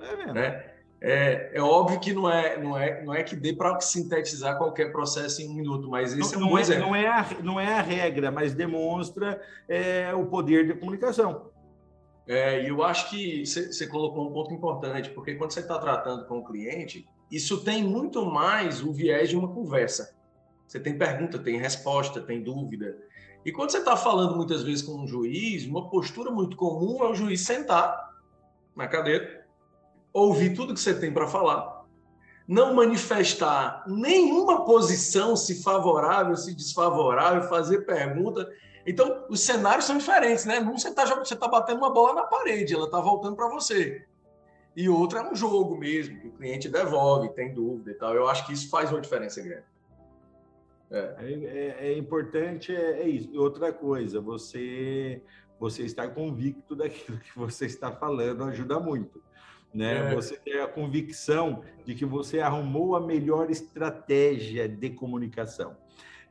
É 0.00 0.16
mesmo. 0.16 0.34
Né? 0.34 0.72
É, 1.04 1.50
é, 1.54 1.60
óbvio 1.60 1.98
que 1.98 2.12
não 2.12 2.30
é, 2.30 2.56
não 2.62 2.78
é, 2.78 3.02
não 3.02 3.12
é 3.12 3.24
que 3.24 3.34
dê 3.34 3.52
para 3.52 3.80
sintetizar 3.80 4.56
qualquer 4.56 4.92
processo 4.92 5.42
em 5.42 5.48
um 5.48 5.54
minuto, 5.54 5.88
mas 5.90 6.16
esse 6.16 6.36
não, 6.36 6.42
é 6.42 6.44
um 6.44 6.50
não 6.50 6.58
é, 6.58 6.78
não 6.78 6.94
é, 6.94 7.06
a, 7.08 7.26
não 7.42 7.60
é 7.60 7.74
a 7.74 7.82
regra, 7.82 8.30
mas 8.30 8.54
demonstra 8.54 9.42
é, 9.68 10.14
o 10.14 10.26
poder 10.26 10.64
de 10.64 10.74
comunicação. 10.74 11.50
É, 12.24 12.62
e 12.62 12.68
eu 12.68 12.84
acho 12.84 13.10
que 13.10 13.44
você 13.44 13.84
colocou 13.88 14.28
um 14.28 14.32
ponto 14.32 14.54
importante, 14.54 15.10
porque 15.10 15.34
quando 15.34 15.50
você 15.50 15.58
está 15.58 15.76
tratando 15.76 16.24
com 16.26 16.38
o 16.38 16.44
cliente, 16.44 17.04
isso 17.32 17.64
tem 17.64 17.82
muito 17.82 18.24
mais 18.24 18.82
o 18.82 18.92
viés 18.92 19.30
de 19.30 19.36
uma 19.36 19.48
conversa. 19.48 20.14
Você 20.66 20.78
tem 20.78 20.96
pergunta, 20.96 21.38
tem 21.38 21.58
resposta, 21.58 22.20
tem 22.20 22.42
dúvida. 22.42 22.96
E 23.44 23.50
quando 23.50 23.70
você 23.70 23.78
está 23.78 23.96
falando 23.96 24.36
muitas 24.36 24.62
vezes 24.62 24.82
com 24.82 25.02
um 25.02 25.06
juiz, 25.06 25.66
uma 25.66 25.88
postura 25.88 26.30
muito 26.30 26.56
comum 26.56 27.02
é 27.02 27.10
o 27.10 27.14
juiz 27.14 27.40
sentar 27.40 28.12
na 28.76 28.86
cadeira 28.86 29.42
ouvir 30.12 30.54
tudo 30.54 30.74
que 30.74 30.80
você 30.80 30.94
tem 30.94 31.12
para 31.12 31.26
falar, 31.26 31.84
não 32.46 32.74
manifestar 32.74 33.84
nenhuma 33.86 34.64
posição, 34.64 35.34
se 35.34 35.62
favorável, 35.62 36.36
se 36.36 36.54
desfavorável, 36.54 37.48
fazer 37.48 37.86
pergunta. 37.86 38.48
Então, 38.86 39.24
os 39.30 39.40
cenários 39.40 39.86
são 39.86 39.96
diferentes, 39.96 40.44
né? 40.44 40.60
Um 40.60 40.76
você 40.76 40.88
está 40.88 41.06
tá 41.06 41.48
batendo 41.48 41.78
uma 41.78 41.92
bola 41.92 42.14
na 42.14 42.22
parede, 42.24 42.74
ela 42.74 42.84
está 42.84 43.00
voltando 43.00 43.36
para 43.36 43.48
você. 43.48 44.04
E 44.74 44.88
outro 44.88 45.18
é 45.18 45.30
um 45.30 45.34
jogo 45.34 45.76
mesmo, 45.76 46.18
que 46.20 46.28
o 46.28 46.32
cliente 46.32 46.68
devolve, 46.68 47.34
tem 47.34 47.52
dúvida 47.52 47.90
e 47.90 47.94
tal. 47.94 48.14
Eu 48.14 48.28
acho 48.28 48.46
que 48.46 48.52
isso 48.52 48.70
faz 48.70 48.90
uma 48.90 49.00
diferença 49.00 49.40
grande. 49.42 49.64
É, 50.90 51.14
é, 51.18 51.32
é, 51.32 51.88
é 51.88 51.98
importante, 51.98 52.74
é, 52.74 53.02
é, 53.02 53.08
isso. 53.08 53.28
E 53.32 53.38
outra 53.38 53.72
coisa, 53.72 54.20
você, 54.20 55.22
você 55.58 55.82
estar 55.82 56.08
convicto 56.08 56.74
daquilo 56.74 57.18
que 57.18 57.36
você 57.36 57.66
está 57.66 57.92
falando 57.92 58.44
ajuda 58.44 58.80
muito 58.80 59.22
né? 59.72 60.12
É. 60.12 60.14
Você 60.14 60.36
ter 60.36 60.60
a 60.60 60.68
convicção 60.68 61.62
de 61.84 61.94
que 61.94 62.04
você 62.04 62.40
arrumou 62.40 62.94
a 62.94 63.00
melhor 63.00 63.50
estratégia 63.50 64.68
de 64.68 64.90
comunicação. 64.90 65.76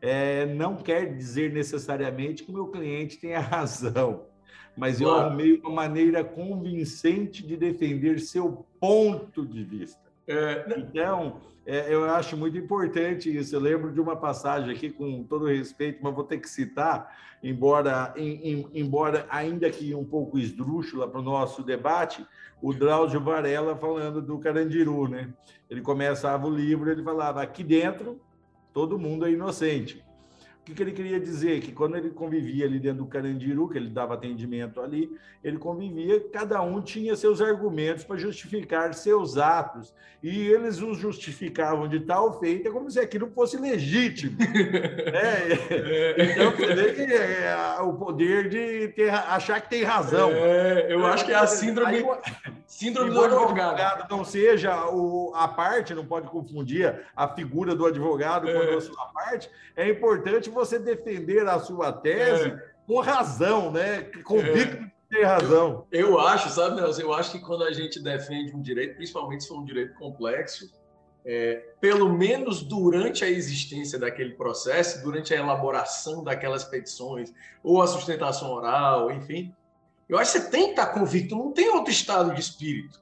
É, 0.01 0.45
não 0.45 0.77
quer 0.77 1.15
dizer 1.15 1.51
necessariamente 1.51 2.43
que 2.43 2.51
o 2.51 2.53
meu 2.53 2.67
cliente 2.67 3.17
tenha 3.17 3.39
razão, 3.39 4.27
mas 4.75 4.97
claro. 4.97 5.13
eu 5.13 5.25
arrumei 5.25 5.59
uma 5.59 5.69
maneira 5.69 6.23
convincente 6.23 7.45
de 7.45 7.57
defender 7.57 8.19
seu 8.19 8.65
ponto 8.79 9.45
de 9.45 9.63
vista. 9.63 9.99
É. 10.27 10.65
Então, 10.77 11.41
é, 11.65 11.93
eu 11.93 12.05
acho 12.05 12.35
muito 12.37 12.57
importante 12.57 13.35
isso. 13.35 13.55
Eu 13.55 13.59
lembro 13.59 13.91
de 13.91 13.99
uma 13.99 14.15
passagem 14.15 14.71
aqui, 14.73 14.89
com 14.89 15.23
todo 15.23 15.45
respeito, 15.45 15.99
mas 16.01 16.13
vou 16.13 16.23
ter 16.23 16.39
que 16.39 16.49
citar, 16.49 17.15
embora, 17.43 18.13
em, 18.15 18.51
em, 18.51 18.67
embora 18.73 19.25
ainda 19.29 19.69
que 19.69 19.93
um 19.93 20.05
pouco 20.05 20.39
esdrúxula 20.39 21.07
para 21.07 21.19
o 21.19 21.23
nosso 21.23 21.63
debate, 21.63 22.25
o 22.61 22.73
Drauzio 22.73 23.19
Varela 23.19 23.75
falando 23.75 24.21
do 24.21 24.39
Carandiru, 24.39 25.07
né? 25.07 25.29
Ele 25.69 25.81
começava 25.81 26.47
o 26.47 26.55
livro, 26.55 26.91
ele 26.91 27.03
falava: 27.03 27.41
aqui 27.41 27.63
dentro 27.63 28.19
todo 28.73 28.99
mundo 28.99 29.25
é 29.25 29.31
inocente. 29.31 30.03
O 30.61 30.63
que, 30.63 30.75
que, 30.75 30.83
ele 30.83 30.91
queria 30.91 31.19
dizer? 31.19 31.59
Que 31.59 31.71
quando 31.71 31.97
ele 31.97 32.11
convivia 32.11 32.65
ali 32.65 32.79
dentro 32.79 32.99
do 32.99 33.07
Carandiru, 33.07 33.67
que 33.67 33.79
ele 33.79 33.89
dava 33.89 34.13
atendimento 34.13 34.79
ali, 34.79 35.11
ele 35.43 35.57
convivia, 35.57 36.23
cada 36.31 36.61
um 36.61 36.79
tinha 36.79 37.15
seus 37.15 37.41
argumentos 37.41 38.03
para 38.03 38.15
justificar 38.15 38.93
seus 38.93 39.39
atos. 39.39 39.91
E 40.21 40.47
eles 40.49 40.79
os 40.79 40.99
justificavam 40.99 41.87
de 41.87 42.01
tal 42.01 42.39
feita 42.39 42.69
como 42.69 42.91
se 42.91 42.99
aquilo 42.99 43.31
fosse 43.31 43.57
legítimo. 43.57 44.37
né? 44.37 45.41
Então, 46.31 46.51
você 46.51 46.75
vê 46.75 46.93
que 46.93 47.01
é, 47.11 47.55
o 47.81 47.93
poder 47.93 48.47
de 48.47 48.89
ter, 48.89 49.09
achar 49.09 49.59
que 49.61 49.69
tem 49.69 49.83
razão. 49.83 50.29
É, 50.31 50.93
eu 50.93 51.03
acho 51.07 51.25
que 51.25 51.31
é 51.31 51.35
a 51.35 51.47
síndrome, 51.47 51.97
Aí, 51.97 52.05
síndrome 52.67 53.09
do 53.09 53.23
advogado. 53.23 53.79
advogado. 53.79 54.11
Não 54.11 54.23
seja 54.23 54.85
o, 54.89 55.33
a 55.33 55.47
parte, 55.47 55.95
não 55.95 56.05
pode 56.05 56.27
confundir 56.27 57.01
a 57.15 57.27
figura 57.27 57.73
do 57.73 57.85
advogado 57.85 58.47
é. 58.47 58.53
com 58.53 58.77
a 58.77 58.81
sua 58.81 59.05
parte, 59.05 59.49
é 59.75 59.89
importante 59.89 60.49
você 60.49 60.60
defender 60.79 61.47
a 61.47 61.59
sua 61.59 61.91
tese 61.91 62.49
é. 62.49 62.71
com 62.85 62.99
razão, 62.99 63.71
né? 63.71 64.03
Convicto 64.23 64.77
é. 64.77 64.79
de 64.79 64.91
ter 65.09 65.23
razão. 65.23 65.87
Eu, 65.91 66.11
eu 66.11 66.19
acho, 66.19 66.49
sabe, 66.49 66.75
Nelson? 66.75 67.01
Eu 67.01 67.13
acho 67.13 67.31
que 67.31 67.39
quando 67.39 67.63
a 67.63 67.71
gente 67.71 68.01
defende 68.01 68.55
um 68.55 68.61
direito, 68.61 68.95
principalmente 68.95 69.43
se 69.43 69.49
for 69.49 69.59
um 69.59 69.65
direito 69.65 69.93
complexo, 69.95 70.71
é, 71.23 71.63
pelo 71.79 72.11
menos 72.11 72.63
durante 72.63 73.23
a 73.23 73.29
existência 73.29 73.99
daquele 73.99 74.33
processo, 74.33 75.03
durante 75.03 75.33
a 75.33 75.37
elaboração 75.37 76.23
daquelas 76.23 76.63
petições, 76.63 77.31
ou 77.63 77.81
a 77.81 77.87
sustentação 77.87 78.51
oral, 78.51 79.11
enfim, 79.11 79.53
eu 80.09 80.17
acho 80.17 80.33
que 80.33 80.39
você 80.39 80.49
tem 80.49 80.65
que 80.65 80.69
estar 80.71 80.87
convicto, 80.87 81.35
não 81.35 81.51
tem 81.53 81.69
outro 81.69 81.91
estado 81.91 82.33
de 82.33 82.41
espírito. 82.41 83.01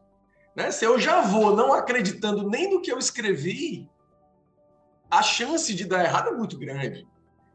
Né? 0.56 0.72
Se 0.72 0.86
eu 0.86 1.00
já 1.00 1.22
vou 1.22 1.56
não 1.56 1.74
acreditando 1.74 2.48
nem 2.48 2.70
no 2.70 2.82
que 2.82 2.92
eu 2.92 3.00
escrevi, 3.00 3.90
a 5.10 5.24
chance 5.24 5.74
de 5.74 5.86
dar 5.86 6.04
errado 6.04 6.30
é 6.30 6.34
muito 6.34 6.58
grande. 6.58 7.08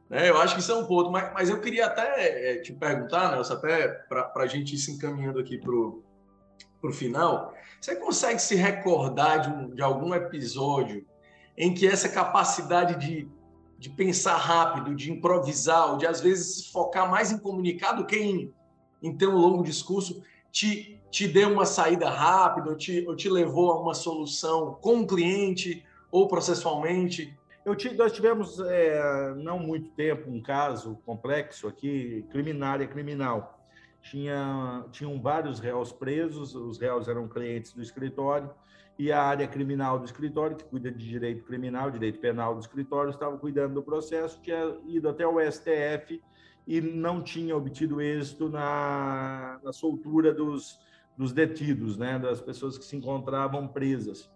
Né? 0.09 0.29
Eu 0.29 0.39
acho 0.39 0.55
que 0.55 0.61
isso 0.61 0.73
é 0.73 0.77
um 0.77 0.87
ponto, 0.87 1.11
mas, 1.11 1.33
mas 1.33 1.51
eu 1.51 1.61
queria 1.61 1.87
até 1.87 2.53
é, 2.53 2.61
te 2.61 2.73
perguntar, 2.73 3.33
Nelson, 3.33 3.55
até 3.55 3.89
para 3.89 4.31
a 4.35 4.47
gente 4.47 4.75
ir 4.75 4.79
se 4.79 4.93
encaminhando 4.93 5.39
aqui 5.39 5.59
para 5.59 5.73
o 5.73 6.93
final, 6.93 7.55
você 7.81 7.97
consegue 7.97 8.41
se 8.41 8.55
recordar 8.55 9.41
de, 9.41 9.49
um, 9.49 9.75
de 9.75 9.83
algum 9.83 10.15
episódio 10.15 11.07
em 11.57 11.73
que 11.73 11.87
essa 11.87 12.09
capacidade 12.09 12.99
de 12.99 13.29
de 13.85 13.91
pensar 13.91 14.37
rápido, 14.37 14.95
de 14.95 15.13
improvisar, 15.13 15.91
ou 15.91 15.99
de 15.99 16.07
às 16.07 16.19
vezes 16.19 16.67
focar 16.69 17.11
mais 17.11 17.31
em 17.31 17.39
comunicar 17.39 17.93
do 17.93 18.07
que 18.07 18.17
em, 18.17 18.51
em 19.03 19.15
ter 19.15 19.29
um 19.29 19.37
longo 19.37 19.63
discurso, 19.63 20.23
te, 20.51 20.99
te 21.11 21.29
deu 21.29 21.53
uma 21.53 21.67
saída 21.67 22.09
rápida, 22.09 22.71
ou 22.71 22.77
te, 22.77 23.05
ou 23.07 23.15
te 23.15 23.29
levou 23.29 23.73
a 23.73 23.79
uma 23.79 23.93
solução 23.93 24.79
com 24.81 25.01
o 25.01 25.07
cliente 25.07 25.85
ou 26.11 26.27
processualmente? 26.27 27.37
Eu 27.65 27.75
nós 27.97 28.13
tivemos, 28.13 28.61
é, 28.61 29.35
não 29.37 29.59
muito 29.59 29.91
tempo, 29.93 30.31
um 30.31 30.43
caso 30.43 30.97
complexo 31.07 31.67
aqui, 31.67 32.23
criminal 32.31 32.79
criminal. 32.87 33.59
Tinha, 34.03 34.85
tinham 34.93 35.19
vários 35.19 35.61
réus 35.61 35.91
presos, 35.91 36.55
os 36.55 36.79
réus 36.79 37.09
eram 37.09 37.27
clientes 37.27 37.73
do 37.73 37.81
escritório, 37.81 38.51
e 38.99 39.11
a 39.11 39.23
área 39.23 39.49
criminal 39.49 39.99
do 39.99 40.05
escritório, 40.05 40.57
que 40.57 40.65
cuida 40.65 40.91
de 40.91 41.09
direito 41.09 41.43
criminal, 41.45 41.91
direito 41.91 42.21
penal 42.21 42.55
do 42.55 42.61
escritório, 42.61 43.11
estava 43.11 43.39
cuidando 43.39 43.75
do 43.75 43.83
processo, 43.83 44.41
tinha 44.43 44.77
ido 44.87 45.09
até 45.09 45.27
o 45.27 45.41
STF 45.41 46.23
e 46.67 46.83
não 46.83 47.23
tinha 47.23 47.57
obtido 47.57 48.01
êxito 48.01 48.49
na, 48.49 49.59
na 49.65 49.73
soltura 49.73 50.35
dos, 50.35 50.79
dos 51.17 51.33
detidos, 51.33 51.97
né, 51.97 52.19
das 52.19 52.43
pessoas 52.43 52.77
que 52.77 52.85
se 52.85 52.95
encontravam 52.95 53.67
presas. 53.67 54.31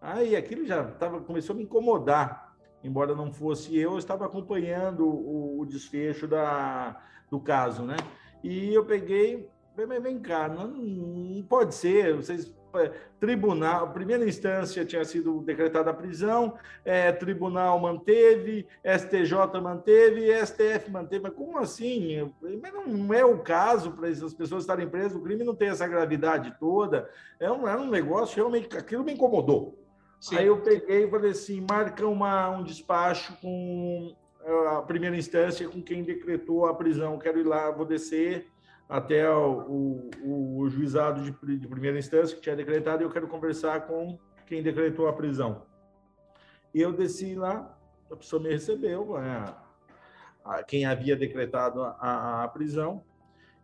Aí 0.00 0.36
aquilo 0.36 0.66
já 0.66 0.84
tava, 0.84 1.20
começou 1.20 1.54
a 1.54 1.56
me 1.56 1.64
incomodar, 1.64 2.55
embora 2.82 3.14
não 3.14 3.32
fosse 3.32 3.76
eu, 3.76 3.92
eu 3.92 3.98
estava 3.98 4.26
acompanhando 4.26 5.06
o, 5.06 5.60
o 5.60 5.66
desfecho 5.66 6.26
da, 6.26 7.00
do 7.30 7.40
caso, 7.40 7.82
né? 7.82 7.96
E 8.42 8.72
eu 8.72 8.84
peguei, 8.84 9.48
mas 9.76 10.02
vem 10.02 10.18
cá, 10.18 10.48
não, 10.48 10.68
não 10.68 11.42
pode 11.42 11.74
ser, 11.74 12.14
vocês 12.16 12.54
tribunal, 13.18 13.92
primeira 13.92 14.26
instância 14.28 14.84
tinha 14.84 15.04
sido 15.04 15.40
decretada 15.40 15.90
a 15.90 15.94
prisão, 15.94 16.54
é, 16.84 17.10
tribunal 17.12 17.78
manteve, 17.80 18.66
STJ 18.84 19.60
manteve, 19.62 20.30
STF 20.44 20.90
manteve. 20.90 21.22
Mas 21.22 21.32
como 21.32 21.58
assim? 21.58 22.30
Mas 22.60 22.72
não 22.72 23.14
é 23.14 23.24
o 23.24 23.38
caso 23.38 23.92
para 23.92 24.08
essas 24.10 24.34
pessoas 24.34 24.64
estarem 24.64 24.88
presas, 24.88 25.16
o 25.16 25.22
crime 25.22 25.44
não 25.44 25.54
tem 25.54 25.68
essa 25.68 25.86
gravidade 25.86 26.54
toda. 26.58 27.08
É 27.40 27.50
um, 27.50 27.66
é 27.66 27.76
um 27.76 27.88
negócio 27.88 28.36
realmente, 28.36 28.76
aquilo 28.76 29.04
me 29.04 29.12
incomodou. 29.12 29.78
Sim. 30.20 30.36
Aí 30.36 30.46
eu 30.46 30.60
peguei 30.60 31.04
e 31.04 31.10
falei 31.10 31.30
assim: 31.30 31.64
marca 31.68 32.06
uma, 32.06 32.50
um 32.50 32.62
despacho 32.62 33.36
com 33.40 34.16
é, 34.42 34.76
a 34.76 34.82
primeira 34.82 35.16
instância, 35.16 35.68
com 35.68 35.82
quem 35.82 36.02
decretou 36.02 36.66
a 36.66 36.74
prisão. 36.74 37.18
Quero 37.18 37.40
ir 37.40 37.44
lá, 37.44 37.70
vou 37.70 37.84
descer 37.84 38.46
até 38.88 39.28
o, 39.28 40.10
o, 40.22 40.58
o 40.58 40.68
juizado 40.68 41.22
de, 41.22 41.58
de, 41.58 41.66
primeira 41.66 41.98
instância 41.98 42.36
que 42.36 42.42
tinha 42.42 42.54
decretado 42.54 43.02
e 43.02 43.04
eu 43.04 43.10
quero 43.10 43.26
conversar 43.26 43.86
com 43.86 44.18
quem 44.46 44.62
decretou 44.62 45.08
a 45.08 45.12
prisão. 45.12 45.62
E 46.72 46.80
eu 46.80 46.92
desci 46.92 47.34
lá, 47.34 47.76
a 48.10 48.14
pessoa 48.14 48.40
me 48.40 48.48
recebeu, 48.48 49.18
é, 49.18 49.54
a, 50.44 50.62
quem 50.62 50.86
havia 50.86 51.16
decretado 51.16 51.82
a, 51.82 51.96
a, 51.98 52.44
a 52.44 52.48
prisão, 52.48 53.02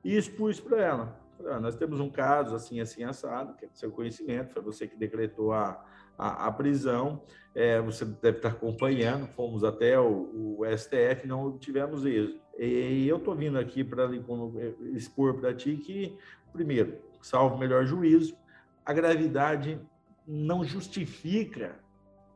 e 0.04 0.16
expus 0.16 0.58
para 0.58 0.82
ela. 0.82 1.22
Nós 1.60 1.76
temos 1.76 2.00
um 2.00 2.10
caso 2.10 2.54
assim, 2.54 2.80
assim, 2.80 3.04
assado, 3.04 3.54
que 3.54 3.64
é 3.64 3.68
do 3.68 3.76
seu 3.76 3.90
conhecimento, 3.90 4.52
foi 4.52 4.62
você 4.62 4.86
que 4.86 4.96
decretou 4.96 5.52
a, 5.52 5.84
a, 6.18 6.46
a 6.46 6.52
prisão, 6.52 7.22
é, 7.54 7.80
você 7.80 8.04
deve 8.04 8.38
estar 8.38 8.50
acompanhando, 8.50 9.26
fomos 9.28 9.64
até 9.64 9.98
o, 9.98 10.58
o 10.58 10.64
STF, 10.76 11.26
não 11.26 11.46
obtivemos 11.46 12.04
êxito. 12.04 12.40
E 12.58 13.06
eu 13.08 13.16
estou 13.16 13.34
vindo 13.34 13.58
aqui 13.58 13.82
para 13.82 14.04
é, 14.04 14.74
expor 14.94 15.34
para 15.34 15.54
ti 15.54 15.76
que, 15.76 16.16
primeiro, 16.52 16.98
salvo 17.20 17.58
melhor 17.58 17.84
juízo, 17.86 18.36
a 18.84 18.92
gravidade 18.92 19.80
não 20.26 20.64
justifica 20.64 21.80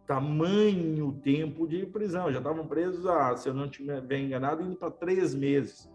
tamanho 0.07 1.13
tempo 1.23 1.67
de 1.67 1.85
prisão. 1.87 2.31
Já 2.33 2.39
estavam 2.39 2.67
presos, 2.67 3.07
ah, 3.07 3.37
se 3.37 3.49
eu 3.49 3.55
não 3.55 3.67
estiver 3.67 4.19
enganado, 4.19 4.63
indo 4.63 4.77
para 4.77 4.91
três 4.91 5.35
meses. 5.35 5.91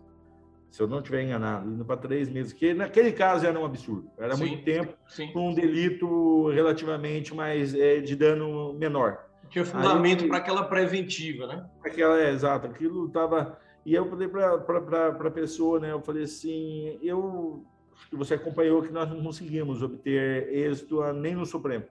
Se 0.72 0.82
eu 0.82 0.88
não 0.88 1.00
estiver 1.00 1.24
enganado, 1.24 1.70
indo 1.70 1.86
para 1.86 1.98
três 1.98 2.30
meses. 2.30 2.54
Que 2.54 2.74
naquele 2.74 3.12
caso 3.12 3.46
era 3.46 3.60
um 3.60 3.66
absurdo. 3.66 4.10
Era 4.18 4.36
sim, 4.36 4.48
muito 4.48 4.64
tempo 4.64 4.94
com 5.34 5.50
um 5.50 5.54
delito 5.54 6.50
relativamente 6.50 7.36
mais 7.36 7.76
é, 7.76 8.00
de 8.00 8.16
dano 8.16 8.74
menor. 8.74 9.28
Tinha 9.50 9.66
fundamento 9.66 10.26
para 10.30 10.38
aquela 10.38 10.64
preventiva, 10.64 11.46
né? 11.46 11.70
Aquela, 11.84 12.18
é, 12.20 12.32
exato. 12.32 12.68
Aquilo 12.68 13.08
estava 13.08 13.60
e 13.86 13.94
eu 13.94 14.08
falei 14.10 14.28
para 14.28 15.10
a 15.10 15.32
pessoa, 15.32 15.80
né? 15.80 15.92
Eu 15.92 16.02
falei 16.02 16.24
assim, 16.24 16.98
eu 17.02 17.66
que 18.10 18.16
você 18.16 18.36
acompanhou 18.36 18.82
que 18.82 18.92
nós 18.92 19.10
não 19.10 19.22
conseguimos 19.22 19.84
obter 19.84 20.48
êxito 20.54 21.02
nem 21.14 21.36
no 21.36 21.46
Supremo. 21.46 21.86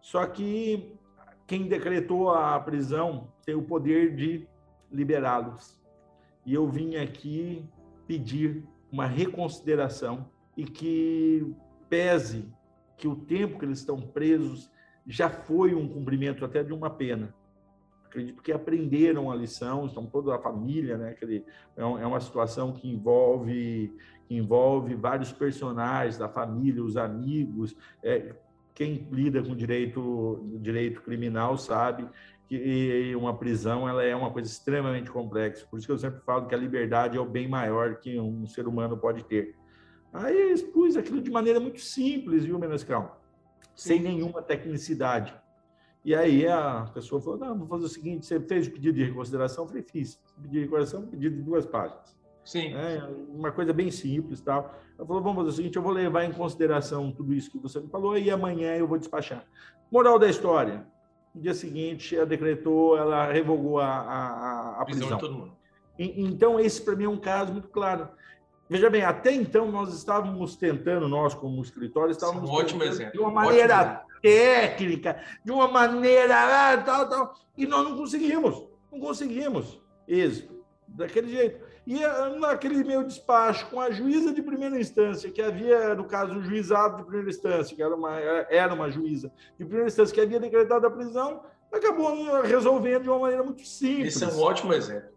Só 0.00 0.24
que 0.26 0.92
quem 1.46 1.66
decretou 1.66 2.30
a 2.30 2.58
prisão 2.60 3.32
tem 3.44 3.54
o 3.54 3.62
poder 3.62 4.14
de 4.14 4.46
liberá-los. 4.90 5.75
E 6.46 6.54
eu 6.54 6.66
vim 6.66 6.96
aqui 6.96 7.68
pedir 8.06 8.64
uma 8.90 9.06
reconsideração 9.06 10.30
e 10.56 10.64
que 10.64 11.54
pese 11.90 12.48
que 12.96 13.06
o 13.06 13.16
tempo 13.16 13.58
que 13.58 13.66
eles 13.66 13.80
estão 13.80 14.00
presos 14.00 14.70
já 15.06 15.28
foi 15.28 15.74
um 15.74 15.86
cumprimento 15.86 16.44
até 16.44 16.64
de 16.64 16.72
uma 16.72 16.88
pena 16.88 17.34
acredito 18.16 18.42
que 18.42 18.50
aprenderam 18.50 19.30
a 19.30 19.34
lição, 19.34 19.86
estão 19.86 20.06
toda 20.06 20.34
a 20.34 20.38
família, 20.38 20.96
né? 20.96 21.10
Aquele, 21.10 21.44
é, 21.76 21.82
é 21.82 22.06
uma 22.06 22.20
situação 22.20 22.72
que 22.72 22.88
envolve, 22.88 23.94
que 24.26 24.34
envolve 24.34 24.94
vários 24.94 25.32
personagens 25.32 26.16
da 26.16 26.28
família, 26.28 26.82
os 26.82 26.96
amigos. 26.96 27.76
É, 28.02 28.34
quem 28.76 29.08
lida 29.10 29.42
com 29.42 29.56
direito, 29.56 30.46
direito 30.60 31.00
criminal 31.00 31.56
sabe 31.56 32.06
que 32.46 33.16
uma 33.16 33.36
prisão 33.36 33.88
ela 33.88 34.04
é 34.04 34.14
uma 34.14 34.30
coisa 34.30 34.48
extremamente 34.48 35.10
complexa. 35.10 35.66
Por 35.66 35.78
isso 35.78 35.86
que 35.86 35.92
eu 35.92 35.98
sempre 35.98 36.20
falo 36.20 36.46
que 36.46 36.54
a 36.54 36.58
liberdade 36.58 37.16
é 37.16 37.20
o 37.20 37.24
bem 37.24 37.48
maior 37.48 37.96
que 37.96 38.20
um 38.20 38.46
ser 38.46 38.68
humano 38.68 38.98
pode 38.98 39.24
ter. 39.24 39.56
Aí 40.12 40.52
expus 40.52 40.94
aquilo 40.94 41.22
de 41.22 41.30
maneira 41.30 41.58
muito 41.58 41.80
simples, 41.80 42.44
viu, 42.44 42.58
Menescal? 42.58 43.20
Sem 43.74 43.98
nenhuma 43.98 44.42
tecnicidade. 44.42 45.34
E 46.04 46.14
aí 46.14 46.46
a 46.46 46.90
pessoa 46.92 47.20
falou: 47.20 47.38
não, 47.38 47.58
vou 47.58 47.66
fazer 47.66 47.86
o 47.86 47.88
seguinte: 47.88 48.26
você 48.26 48.38
fez 48.38 48.66
o 48.66 48.72
pedido 48.72 48.94
de 48.96 49.04
reconsideração? 49.04 49.64
Eu 49.64 49.68
falei: 49.68 49.82
fiz. 49.82 50.20
Pedido 50.36 50.52
de 50.52 50.60
reconsideração, 50.60 51.06
pedido 51.06 51.36
de 51.36 51.42
duas 51.42 51.64
páginas. 51.64 52.14
Sim. 52.46 52.72
É, 52.74 53.02
uma 53.28 53.50
coisa 53.50 53.72
bem 53.72 53.90
simples 53.90 54.40
tal. 54.40 54.72
Ela 54.96 55.06
falou: 55.06 55.20
vamos 55.20 55.38
fazer 55.38 55.48
o 55.48 55.52
seguinte: 55.52 55.76
eu 55.76 55.82
vou 55.82 55.92
levar 55.92 56.24
em 56.24 56.32
consideração 56.32 57.10
tudo 57.10 57.34
isso 57.34 57.50
que 57.50 57.58
você 57.58 57.80
me 57.80 57.88
falou 57.88 58.16
e 58.16 58.30
amanhã 58.30 58.76
eu 58.76 58.86
vou 58.86 58.96
despachar. 58.96 59.44
Moral 59.90 60.16
da 60.16 60.28
história: 60.28 60.86
no 61.34 61.42
dia 61.42 61.52
seguinte, 61.52 62.16
ela 62.16 62.24
decretou, 62.24 62.96
ela 62.96 63.30
revogou 63.32 63.80
a, 63.80 63.86
a, 63.88 64.80
a 64.80 64.84
prisão. 64.84 65.08
prisão. 65.08 65.18
De 65.18 65.20
todo 65.20 65.34
mundo. 65.34 65.56
E, 65.98 66.22
então, 66.22 66.60
esse 66.60 66.80
para 66.82 66.94
mim 66.94 67.04
é 67.04 67.08
um 67.08 67.18
caso 67.18 67.52
muito 67.52 67.68
claro. 67.68 68.08
Veja 68.68 68.88
bem, 68.88 69.02
até 69.02 69.32
então 69.32 69.70
nós 69.70 69.92
estávamos 69.92 70.56
tentando, 70.56 71.08
nós 71.08 71.34
como 71.34 71.60
escritório, 71.62 72.12
estávamos 72.12 72.48
um 72.48 72.52
ótimo 72.52 72.82
exemplo. 72.84 73.12
de 73.12 73.18
uma 73.18 73.30
maneira 73.30 74.04
técnica, 74.22 75.20
de 75.44 75.52
uma 75.52 75.68
maneira 75.68 76.34
ah, 76.72 76.78
tal, 76.78 77.08
tal, 77.08 77.34
e 77.56 77.66
nós 77.66 77.84
não 77.84 77.96
conseguimos, 77.96 78.66
não 78.90 78.98
conseguimos 78.98 79.80
êxito 80.06 80.64
daquele 80.88 81.28
jeito. 81.28 81.65
E 81.86 82.02
ah, 82.02 82.30
naquele 82.30 82.82
meu 82.82 83.04
despacho 83.04 83.70
com 83.70 83.80
a 83.80 83.90
juíza 83.92 84.34
de 84.34 84.42
primeira 84.42 84.78
instância, 84.78 85.30
que 85.30 85.40
havia, 85.40 85.94
no 85.94 86.04
caso, 86.04 86.36
o 86.36 86.42
juizado 86.42 86.96
de 86.96 87.04
primeira 87.04 87.30
instância, 87.30 87.76
que 87.76 87.82
era 87.82 87.94
uma, 87.94 88.18
era 88.18 88.74
uma 88.74 88.90
juíza 88.90 89.30
de 89.56 89.64
primeira 89.64 89.86
instância, 89.86 90.12
que 90.12 90.20
havia 90.20 90.40
decretado 90.40 90.84
a 90.86 90.90
prisão, 90.90 91.44
acabou 91.72 92.42
resolvendo 92.42 93.04
de 93.04 93.08
uma 93.08 93.20
maneira 93.20 93.44
muito 93.44 93.64
simples. 93.64 94.16
Esse 94.16 94.24
é 94.24 94.28
um 94.28 94.40
ótimo 94.40 94.72
exemplo. 94.72 95.10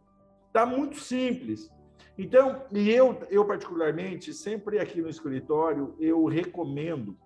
Está 0.47 0.65
muito 0.65 0.99
simples. 0.99 1.71
Então, 2.17 2.61
e 2.71 2.91
eu, 2.91 3.17
eu 3.29 3.45
particularmente, 3.45 4.33
sempre 4.33 4.77
aqui 4.77 5.01
no 5.01 5.09
escritório, 5.09 5.95
eu 5.99 6.25
recomendo 6.25 7.17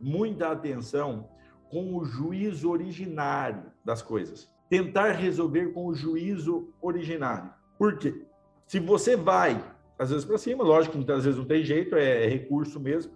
muita 0.00 0.50
atenção 0.50 1.28
com 1.70 1.96
o 1.96 2.04
juízo 2.04 2.70
originário 2.70 3.72
das 3.84 4.02
coisas. 4.02 4.48
Tentar 4.68 5.12
resolver 5.12 5.72
com 5.72 5.86
o 5.86 5.94
juízo 5.94 6.68
originário. 6.80 7.50
Por 7.78 7.98
quê? 7.98 8.27
Se 8.68 8.78
você 8.78 9.16
vai, 9.16 9.64
às 9.98 10.10
vezes, 10.10 10.26
para 10.26 10.36
cima, 10.36 10.62
lógico 10.62 11.02
que 11.02 11.10
às 11.10 11.24
vezes 11.24 11.38
não 11.38 11.46
tem 11.46 11.64
jeito, 11.64 11.96
é 11.96 12.28
recurso 12.28 12.78
mesmo, 12.78 13.12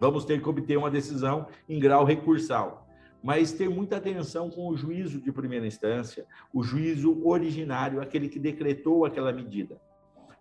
vamos 0.00 0.24
ter 0.24 0.42
que 0.42 0.48
obter 0.48 0.78
uma 0.78 0.90
decisão 0.90 1.46
em 1.68 1.78
grau 1.78 2.02
recursal. 2.02 2.88
Mas 3.22 3.52
ter 3.52 3.68
muita 3.68 3.98
atenção 3.98 4.48
com 4.48 4.66
o 4.68 4.74
juízo 4.74 5.20
de 5.20 5.30
primeira 5.30 5.66
instância, 5.66 6.24
o 6.50 6.62
juízo 6.62 7.20
originário, 7.28 8.00
aquele 8.00 8.26
que 8.26 8.38
decretou 8.38 9.04
aquela 9.04 9.30
medida 9.30 9.78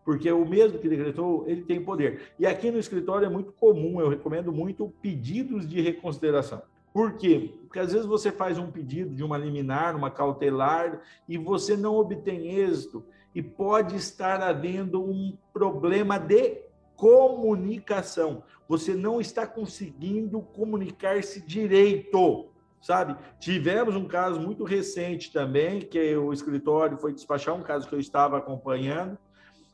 porque 0.10 0.32
o 0.32 0.43
mesmo 0.43 0.80
que 0.80 0.89
decretou, 0.89 1.43
ele 1.47 1.62
tem 1.62 1.84
poder. 1.84 2.34
E 2.39 2.47
aqui 2.47 2.71
no 2.71 2.80
escritório 2.80 3.28
é 3.28 3.30
muito 3.30 3.52
comum, 3.52 4.02
eu 4.02 4.10
recomendo 4.10 4.52
muito 4.52 4.91
pedidos 5.04 5.69
de 5.69 5.80
reconsideração. 5.82 6.63
Por 6.91 7.13
quê? 7.13 7.54
Porque 7.62 7.78
às 7.78 7.93
vezes 7.93 8.08
você 8.08 8.32
faz 8.32 8.58
um 8.58 8.71
pedido 8.71 9.13
de 9.13 9.23
uma 9.23 9.38
liminar, 9.38 9.95
uma 9.95 10.10
cautelar, 10.10 10.99
e 11.28 11.38
você 11.38 11.78
não 11.78 11.95
obtém 11.95 12.56
êxito, 12.56 13.06
e 13.34 13.42
pode 13.42 13.96
estar 13.96 14.42
havendo 14.42 15.04
um 15.04 15.38
problema 15.54 16.18
de 16.18 16.62
comunicação. 16.96 18.44
Você 18.68 18.94
não 18.94 19.22
está 19.22 19.48
conseguindo 19.48 20.42
comunicar-se 20.42 21.42
direito. 21.42 22.50
sabe? 22.82 23.15
Tivemos 23.39 23.96
um 23.96 24.06
caso 24.06 24.39
muito 24.39 24.63
recente 24.63 25.32
também, 25.32 25.82
que 25.82 26.15
o 26.15 26.32
escritório 26.32 26.98
foi 26.98 27.13
despachar 27.13 27.56
um 27.56 27.63
caso 27.63 27.88
que 27.88 27.96
eu 27.96 28.00
estava 28.00 28.38
acompanhando, 28.38 29.18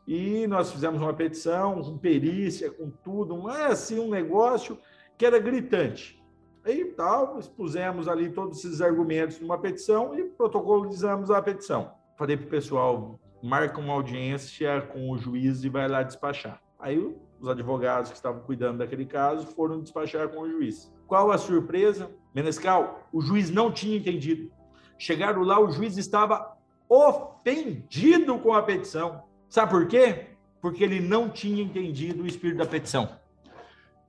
e 0.08 0.46
nós 0.48 0.72
fizemos 0.72 1.02
uma 1.02 1.14
petição 1.14 1.82
com 1.82 1.98
perícia, 1.98 2.72
com 2.72 2.90
tudo, 2.90 3.38
mas 3.38 3.72
assim 3.72 4.00
um 4.00 4.10
negócio 4.10 4.78
que 5.18 5.26
era 5.26 5.40
gritante. 5.40 6.22
Aí 6.64 6.86
tal, 6.86 7.40
expusemos 7.40 8.08
ali 8.08 8.30
todos 8.30 8.60
esses 8.60 8.82
argumentos 8.82 9.40
numa 9.40 9.58
petição 9.58 10.18
e 10.18 10.24
protocolizamos 10.24 11.32
a 11.32 11.42
petição. 11.42 11.92
Falei 12.18 12.38
para 12.38 12.46
o 12.46 12.50
pessoal, 12.50 13.20
marca 13.46 13.80
uma 13.80 13.94
audiência 13.94 14.82
com 14.82 15.12
o 15.12 15.18
juiz 15.18 15.64
e 15.64 15.70
vai 15.70 15.88
lá 15.88 16.02
despachar. 16.02 16.60
Aí 16.80 16.98
os 17.40 17.48
advogados 17.48 18.10
que 18.10 18.18
estavam 18.18 18.42
cuidando 18.42 18.80
daquele 18.80 19.06
caso 19.06 19.46
foram 19.46 19.82
despachar 19.82 20.30
com 20.30 20.42
o 20.42 20.50
juiz. 20.50 20.92
Qual 21.06 21.32
a 21.32 21.38
surpresa? 21.38 22.10
Menescal, 22.34 23.08
o 23.14 23.22
juiz 23.22 23.52
não 23.52 23.72
tinha 23.72 23.98
entendido. 23.98 24.52
Chegaram 24.98 25.44
lá, 25.44 25.60
o 25.60 25.70
juiz 25.70 25.96
estava 25.96 26.58
ofendido 26.90 28.40
com 28.40 28.54
a 28.54 28.64
petição. 28.64 29.24
Sabe 29.48 29.72
por 29.72 29.88
quê? 29.88 30.26
Porque 30.60 30.84
ele 30.84 31.00
não 31.00 31.30
tinha 31.30 31.62
entendido 31.62 32.24
o 32.24 32.28
espírito 32.28 32.58
da 32.58 32.66
petição. 32.66 33.10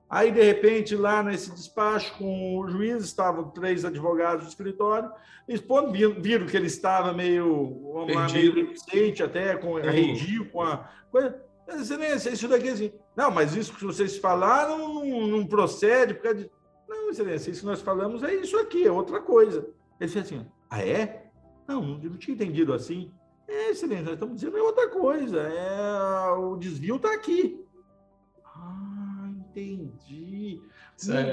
Aí, 0.09 0.31
de 0.31 0.41
repente, 0.41 0.95
lá 0.95 1.21
nesse 1.21 1.51
despacho 1.51 2.17
com 2.17 2.59
o 2.59 2.67
juiz, 2.67 3.03
estavam 3.03 3.49
três 3.49 3.83
advogados 3.83 4.45
do 4.45 4.49
escritório, 4.49 5.11
eles 5.47 5.63
viram 6.19 6.45
que 6.45 6.55
ele 6.55 6.67
estava 6.67 7.13
meio, 7.13 8.05
meio 8.33 8.53
reticente, 8.53 9.21
até 9.21 9.55
com 9.57 9.77
arredio 9.77 10.49
com 10.49 10.61
a 10.61 10.89
coisa. 11.11 11.41
Excelência, 11.67 12.29
isso 12.29 12.47
daqui 12.47 12.69
assim. 12.69 12.93
Não, 13.15 13.29
mas 13.29 13.55
isso 13.55 13.73
que 13.73 13.83
vocês 13.83 14.17
falaram 14.17 14.77
não, 14.77 15.27
não 15.27 15.45
procede. 15.45 16.13
Por 16.13 16.23
causa 16.23 16.37
de... 16.37 16.51
Não, 16.87 17.09
Excelência, 17.09 17.51
isso 17.51 17.61
que 17.61 17.65
nós 17.65 17.81
falamos 17.81 18.23
é 18.23 18.33
isso 18.35 18.57
aqui, 18.57 18.87
é 18.87 18.91
outra 18.91 19.19
coisa. 19.19 19.67
Ele 19.99 20.07
disse 20.07 20.19
assim: 20.19 20.45
ah, 20.69 20.81
é? 20.81 21.29
Não, 21.67 21.81
não 21.81 22.17
tinha 22.17 22.35
entendido 22.35 22.73
assim. 22.73 23.11
É, 23.47 23.71
Excelência, 23.71 24.05
nós 24.05 24.13
estamos 24.13 24.35
dizendo 24.35 24.57
é 24.57 24.61
outra 24.61 24.87
coisa. 24.89 25.41
É, 25.41 26.31
o 26.31 26.55
desvio 26.55 26.95
está 26.95 27.13
aqui. 27.13 27.66
Entendi. 29.59 30.61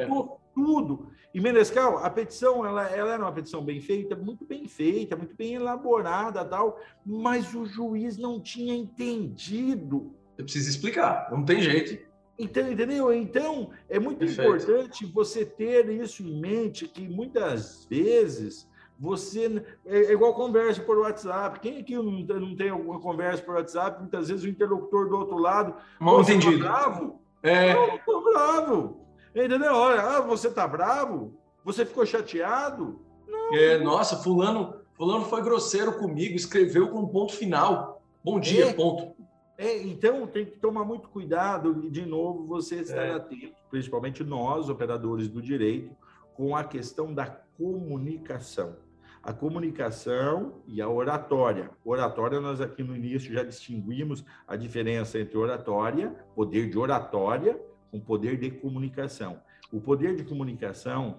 Mudou 0.08 0.40
tudo. 0.54 1.08
E 1.34 1.40
Menescal, 1.40 1.98
a 1.98 2.08
petição, 2.08 2.64
ela, 2.64 2.88
ela 2.88 3.14
era 3.14 3.22
uma 3.22 3.32
petição 3.32 3.64
bem 3.64 3.80
feita, 3.80 4.14
muito 4.14 4.44
bem 4.44 4.68
feita, 4.68 5.16
muito 5.16 5.34
bem 5.34 5.54
elaborada, 5.54 6.44
tal, 6.44 6.78
mas 7.04 7.52
o 7.54 7.66
juiz 7.66 8.16
não 8.16 8.40
tinha 8.40 8.74
entendido. 8.74 10.14
Você 10.36 10.42
precisa 10.44 10.70
explicar, 10.70 11.28
não 11.32 11.44
tem 11.44 11.60
jeito. 11.60 12.04
Então, 12.38 12.70
entendeu? 12.70 13.12
Então, 13.12 13.70
é 13.88 13.98
muito 13.98 14.18
Perfeito. 14.18 14.42
importante 14.42 15.06
você 15.06 15.44
ter 15.44 15.88
isso 15.90 16.22
em 16.22 16.40
mente, 16.40 16.88
que 16.88 17.08
muitas 17.08 17.84
vezes 17.86 18.68
você 18.98 19.64
é, 19.84 19.98
é 19.98 20.12
igual 20.12 20.34
conversa 20.34 20.80
por 20.82 20.98
WhatsApp. 20.98 21.60
Quem 21.60 21.78
aqui 21.78 21.94
não, 21.94 22.12
não 22.12 22.56
tem 22.56 22.70
alguma 22.70 23.00
conversa 23.00 23.42
por 23.42 23.54
WhatsApp? 23.56 24.00
Muitas 24.00 24.28
vezes 24.28 24.44
o 24.44 24.48
interlocutor 24.48 25.08
do 25.08 25.16
outro 25.16 25.38
lado. 25.38 25.74
Mal 26.00 26.20
entendido. 26.22 26.64
Tá 26.64 26.88
bravo? 26.88 27.20
É. 27.44 27.74
Não, 27.74 27.96
estou 27.96 28.24
bravo. 28.24 29.06
Entendeu? 29.34 29.74
Olha, 29.74 30.00
ah, 30.00 30.20
você 30.22 30.50
tá 30.50 30.66
bravo? 30.66 31.36
Você 31.62 31.84
ficou 31.84 32.06
chateado? 32.06 33.00
Não. 33.28 33.54
É, 33.54 33.78
nossa, 33.78 34.16
fulano, 34.16 34.80
fulano 34.94 35.26
foi 35.26 35.42
grosseiro 35.42 35.92
comigo, 35.98 36.34
escreveu 36.34 36.88
com 36.88 37.00
um 37.00 37.08
ponto 37.08 37.34
final. 37.34 38.02
Bom 38.24 38.40
dia, 38.40 38.70
é. 38.70 38.72
ponto. 38.72 39.14
É, 39.58 39.82
então 39.82 40.26
tem 40.26 40.46
que 40.46 40.56
tomar 40.58 40.84
muito 40.84 41.08
cuidado 41.10 41.84
e, 41.84 41.90
de 41.90 42.06
novo, 42.06 42.46
você 42.46 42.76
estar 42.76 43.04
é. 43.04 43.12
atento, 43.12 43.54
principalmente 43.70 44.24
nós, 44.24 44.68
operadores 44.68 45.28
do 45.28 45.42
direito, 45.42 45.94
com 46.34 46.56
a 46.56 46.64
questão 46.64 47.12
da 47.12 47.26
comunicação 47.56 48.76
a 49.24 49.32
comunicação 49.32 50.62
e 50.66 50.82
a 50.82 50.88
oratória. 50.88 51.70
Oratória, 51.82 52.40
nós 52.40 52.60
aqui 52.60 52.82
no 52.82 52.94
início 52.94 53.32
já 53.32 53.42
distinguimos 53.42 54.22
a 54.46 54.54
diferença 54.54 55.18
entre 55.18 55.38
oratória, 55.38 56.14
poder 56.34 56.68
de 56.68 56.78
oratória, 56.78 57.58
com 57.90 57.98
poder 57.98 58.38
de 58.38 58.50
comunicação. 58.50 59.40
O 59.72 59.80
poder 59.80 60.14
de 60.14 60.24
comunicação 60.24 61.18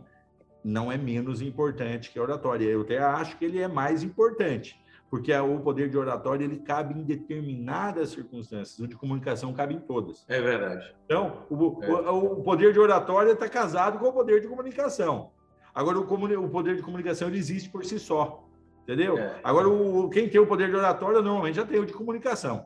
não 0.64 0.92
é 0.92 0.98
menos 0.98 1.42
importante 1.42 2.12
que 2.12 2.20
a 2.20 2.22
oratória. 2.22 2.66
Eu 2.66 2.82
até 2.82 3.00
acho 3.00 3.38
que 3.38 3.46
ele 3.46 3.60
é 3.60 3.68
mais 3.68 4.04
importante, 4.04 4.80
porque 5.10 5.34
o 5.34 5.60
poder 5.60 5.90
de 5.90 5.98
oratória 5.98 6.44
ele 6.46 6.60
cabe 6.60 6.94
em 6.94 7.04
determinadas 7.04 8.10
circunstâncias, 8.10 8.78
o 8.78 8.88
de 8.88 8.96
comunicação 8.96 9.52
cabe 9.52 9.74
em 9.74 9.80
todas. 9.80 10.24
É 10.28 10.40
verdade. 10.40 10.96
Então, 11.06 11.44
o, 11.50 11.84
é. 11.84 12.12
o, 12.12 12.40
o 12.40 12.44
poder 12.44 12.72
de 12.72 12.80
oratória 12.80 13.32
está 13.32 13.50
casado 13.50 13.98
com 13.98 14.08
o 14.10 14.14
poder 14.14 14.42
de 14.42 14.48
comunicação. 14.48 15.32
Agora, 15.76 16.00
o, 16.00 16.04
o 16.04 16.50
poder 16.50 16.78
de 16.78 16.82
comunicação 16.82 17.28
ele 17.28 17.38
existe 17.38 17.70
por 17.70 17.84
si 17.84 18.00
só, 18.00 18.48
entendeu? 18.84 19.18
É. 19.18 19.42
Agora, 19.44 19.68
o, 19.68 20.10
quem 20.10 20.30
tem 20.30 20.40
o 20.40 20.48
poder 20.48 20.70
de 20.70 20.76
oratória, 20.76 21.22
normalmente 21.22 21.56
já 21.56 21.66
tem 21.66 21.80
o 21.80 21.86
de 21.86 21.92
comunicação. 21.92 22.66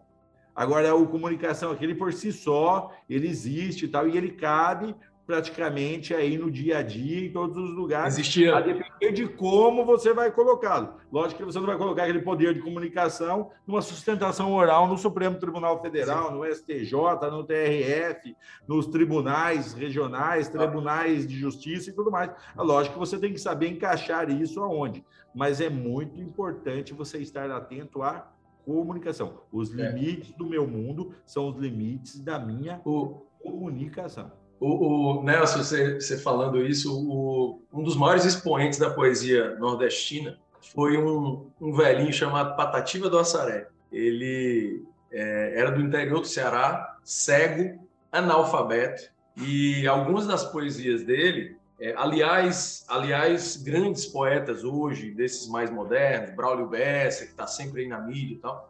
Agora, 0.55 0.93
o 0.93 1.07
comunicação, 1.07 1.71
aquele 1.71 1.95
por 1.95 2.13
si 2.13 2.31
só, 2.31 2.91
ele 3.09 3.27
existe 3.27 3.85
e 3.85 3.87
tal, 3.87 4.07
e 4.07 4.15
ele 4.15 4.31
cabe 4.31 4.95
praticamente 5.29 6.11
aí 6.11 6.39
no 6.39 6.49
dia 6.49 6.79
a 6.79 6.81
dia, 6.81 7.27
em 7.27 7.31
todos 7.31 7.55
os 7.55 7.69
lugares, 7.75 8.15
Existia. 8.15 8.57
a 8.57 8.61
depender 8.61 9.11
de 9.11 9.27
como 9.27 9.85
você 9.85 10.11
vai 10.11 10.31
colocá-lo. 10.31 10.95
Lógico 11.11 11.37
que 11.37 11.45
você 11.45 11.59
não 11.59 11.67
vai 11.67 11.77
colocar 11.77 12.01
aquele 12.01 12.23
poder 12.23 12.55
de 12.55 12.61
comunicação 12.61 13.51
numa 13.67 13.79
sustentação 13.79 14.51
oral 14.51 14.87
no 14.87 14.97
Supremo 14.97 15.37
Tribunal 15.37 15.79
Federal, 15.83 16.29
Sim. 16.29 16.33
no 16.33 16.45
STJ, 16.45 17.29
no 17.29 17.43
TRF, 17.43 18.35
nos 18.67 18.87
tribunais 18.87 19.73
regionais, 19.73 20.49
tribunais 20.49 21.27
de 21.27 21.37
justiça 21.37 21.91
e 21.91 21.93
tudo 21.93 22.09
mais. 22.09 22.31
É 22.57 22.61
lógico 22.63 22.95
que 22.95 22.99
você 22.99 23.19
tem 23.19 23.31
que 23.31 23.39
saber 23.39 23.67
encaixar 23.67 24.31
isso 24.31 24.59
aonde, 24.63 25.05
mas 25.35 25.61
é 25.61 25.69
muito 25.69 26.19
importante 26.19 26.91
você 26.91 27.19
estar 27.19 27.51
atento 27.51 28.01
à 28.01 28.33
comunicação. 28.65 29.41
Os 29.51 29.71
é. 29.77 29.91
limites 29.91 30.33
é. 30.33 30.37
do 30.39 30.47
meu 30.47 30.67
mundo 30.67 31.13
são 31.23 31.49
os 31.49 31.55
limites 31.55 32.19
da 32.19 32.39
minha 32.39 32.81
o... 32.83 33.27
comunicação. 33.39 34.31
O, 34.59 35.19
o 35.19 35.23
Nelson, 35.23 35.59
você, 35.59 35.95
você, 35.95 36.17
falando 36.17 36.63
isso, 36.65 36.93
o, 36.93 37.61
um 37.71 37.81
dos 37.81 37.95
maiores 37.95 38.25
expoentes 38.25 38.77
da 38.77 38.89
poesia 38.89 39.55
nordestina 39.55 40.37
foi 40.73 40.97
um, 40.97 41.49
um 41.61 41.73
velhinho 41.73 42.11
chamado 42.11 42.55
Patativa 42.55 43.09
do 43.09 43.17
Assaré. 43.17 43.67
Ele 43.91 44.83
é, 45.11 45.53
era 45.59 45.71
do 45.71 45.81
interior 45.81 46.19
do 46.19 46.27
Ceará, 46.27 46.97
cego, 47.03 47.79
analfabeto, 48.11 49.09
e 49.37 49.87
algumas 49.87 50.27
das 50.27 50.43
poesias 50.43 51.03
dele, 51.03 51.57
é, 51.79 51.93
aliás, 51.95 52.85
aliás, 52.89 53.55
grandes 53.55 54.05
poetas 54.05 54.65
hoje, 54.65 55.11
desses 55.11 55.47
mais 55.47 55.71
modernos, 55.71 56.35
Braulio 56.35 56.67
Bessa, 56.67 57.25
que 57.25 57.31
está 57.31 57.47
sempre 57.47 57.83
aí 57.83 57.87
na 57.87 58.01
mídia 58.01 58.33
e 58.33 58.39
tal, 58.39 58.69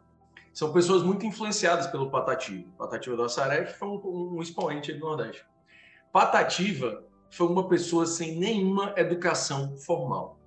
são 0.53 0.71
pessoas 0.71 1.01
muito 1.01 1.25
influenciadas 1.25 1.87
pelo 1.87 2.11
Patativa. 2.11 2.67
Patativa 2.77 3.15
do 3.15 3.23
Assaré, 3.23 3.63
que 3.63 3.73
foi 3.73 3.87
um, 3.87 4.35
um 4.35 4.41
expoente 4.41 4.93
do 4.93 4.99
Nordeste. 4.99 5.43
Patativa 6.11 7.03
foi 7.29 7.47
uma 7.47 7.67
pessoa 7.67 8.05
sem 8.05 8.37
nenhuma 8.37 8.93
educação 8.97 9.77
formal. 9.77 10.39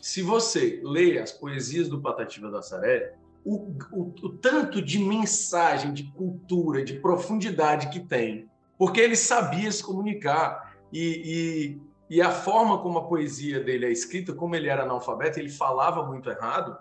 Se 0.00 0.22
você 0.22 0.80
lê 0.84 1.18
as 1.18 1.32
poesias 1.32 1.88
do 1.88 2.00
Patativa 2.00 2.50
da 2.50 2.62
Saré, 2.62 3.14
o, 3.44 3.76
o, 3.92 4.14
o, 4.22 4.28
tanto 4.30 4.80
de 4.80 4.98
mensagem, 4.98 5.92
de 5.92 6.04
cultura, 6.12 6.84
de 6.84 6.94
profundidade 6.94 7.88
que 7.88 8.00
tem, 8.00 8.48
porque 8.78 9.00
ele 9.00 9.16
sabia 9.16 9.70
se 9.70 9.82
comunicar 9.82 10.76
e, 10.92 11.78
e, 12.10 12.16
e 12.16 12.22
a 12.22 12.30
forma 12.30 12.78
como 12.78 12.98
a 12.98 13.06
poesia 13.06 13.60
dele 13.60 13.86
é 13.86 13.90
escrita, 13.90 14.32
como 14.32 14.54
ele 14.54 14.68
era 14.68 14.84
analfabeto, 14.84 15.38
ele 15.38 15.50
falava 15.50 16.04
muito 16.06 16.30
errado, 16.30 16.78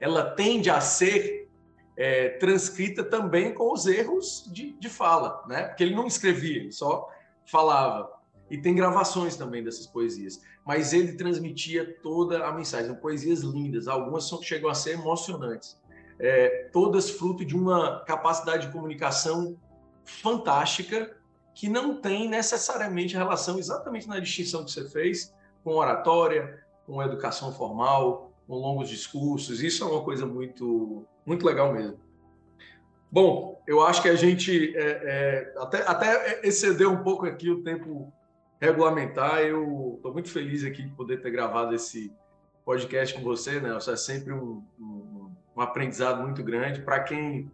ela 0.00 0.30
tende 0.30 0.70
a 0.70 0.80
ser 0.80 1.39
é, 2.00 2.30
transcrita 2.30 3.04
também 3.04 3.52
com 3.52 3.70
os 3.70 3.84
erros 3.84 4.48
de, 4.50 4.72
de 4.72 4.88
fala, 4.88 5.44
né? 5.46 5.64
Porque 5.64 5.82
ele 5.82 5.94
não 5.94 6.06
escrevia, 6.06 6.56
ele 6.56 6.72
só 6.72 7.06
falava. 7.44 8.10
E 8.50 8.56
tem 8.56 8.74
gravações 8.74 9.36
também 9.36 9.62
dessas 9.62 9.86
poesias. 9.86 10.40
Mas 10.64 10.94
ele 10.94 11.12
transmitia 11.12 12.00
toda 12.02 12.46
a 12.46 12.52
mensagem. 12.52 12.94
Poesias 12.94 13.40
lindas, 13.40 13.86
algumas 13.86 14.26
são, 14.26 14.42
chegam 14.42 14.70
a 14.70 14.74
ser 14.74 14.92
emocionantes. 14.92 15.78
É, 16.18 16.70
todas 16.72 17.10
fruto 17.10 17.44
de 17.44 17.54
uma 17.54 18.02
capacidade 18.06 18.66
de 18.66 18.72
comunicação 18.72 19.58
fantástica 20.02 21.18
que 21.54 21.68
não 21.68 22.00
tem 22.00 22.30
necessariamente 22.30 23.14
relação 23.14 23.58
exatamente 23.58 24.08
na 24.08 24.18
distinção 24.18 24.64
que 24.64 24.70
você 24.70 24.88
fez 24.88 25.34
com 25.62 25.74
oratória, 25.74 26.64
com 26.86 27.02
educação 27.02 27.52
formal, 27.52 28.29
com 28.50 28.56
longos 28.56 28.88
discursos. 28.88 29.62
Isso 29.62 29.84
é 29.84 29.86
uma 29.86 30.02
coisa 30.02 30.26
muito 30.26 31.06
muito 31.24 31.46
legal 31.46 31.72
mesmo. 31.72 32.00
Bom, 33.12 33.62
eu 33.64 33.80
acho 33.80 34.02
que 34.02 34.08
a 34.08 34.16
gente 34.16 34.76
é, 34.76 34.82
é, 34.82 35.54
até, 35.56 35.82
até 35.86 36.40
excedeu 36.42 36.90
um 36.90 37.02
pouco 37.04 37.26
aqui 37.26 37.48
o 37.48 37.62
tempo 37.62 38.12
regulamentar. 38.60 39.40
Eu 39.42 39.94
estou 39.96 40.12
muito 40.12 40.30
feliz 40.30 40.64
aqui 40.64 40.82
de 40.82 40.90
poder 40.90 41.22
ter 41.22 41.30
gravado 41.30 41.72
esse 41.72 42.12
podcast 42.64 43.14
com 43.14 43.22
você, 43.22 43.60
né? 43.60 43.76
Isso 43.78 43.90
é 43.90 43.96
sempre 43.96 44.32
um, 44.32 44.64
um, 44.78 45.30
um 45.56 45.60
aprendizado 45.60 46.20
muito 46.22 46.42
grande. 46.42 46.82
Para 46.82 47.00
quem, 47.00 47.48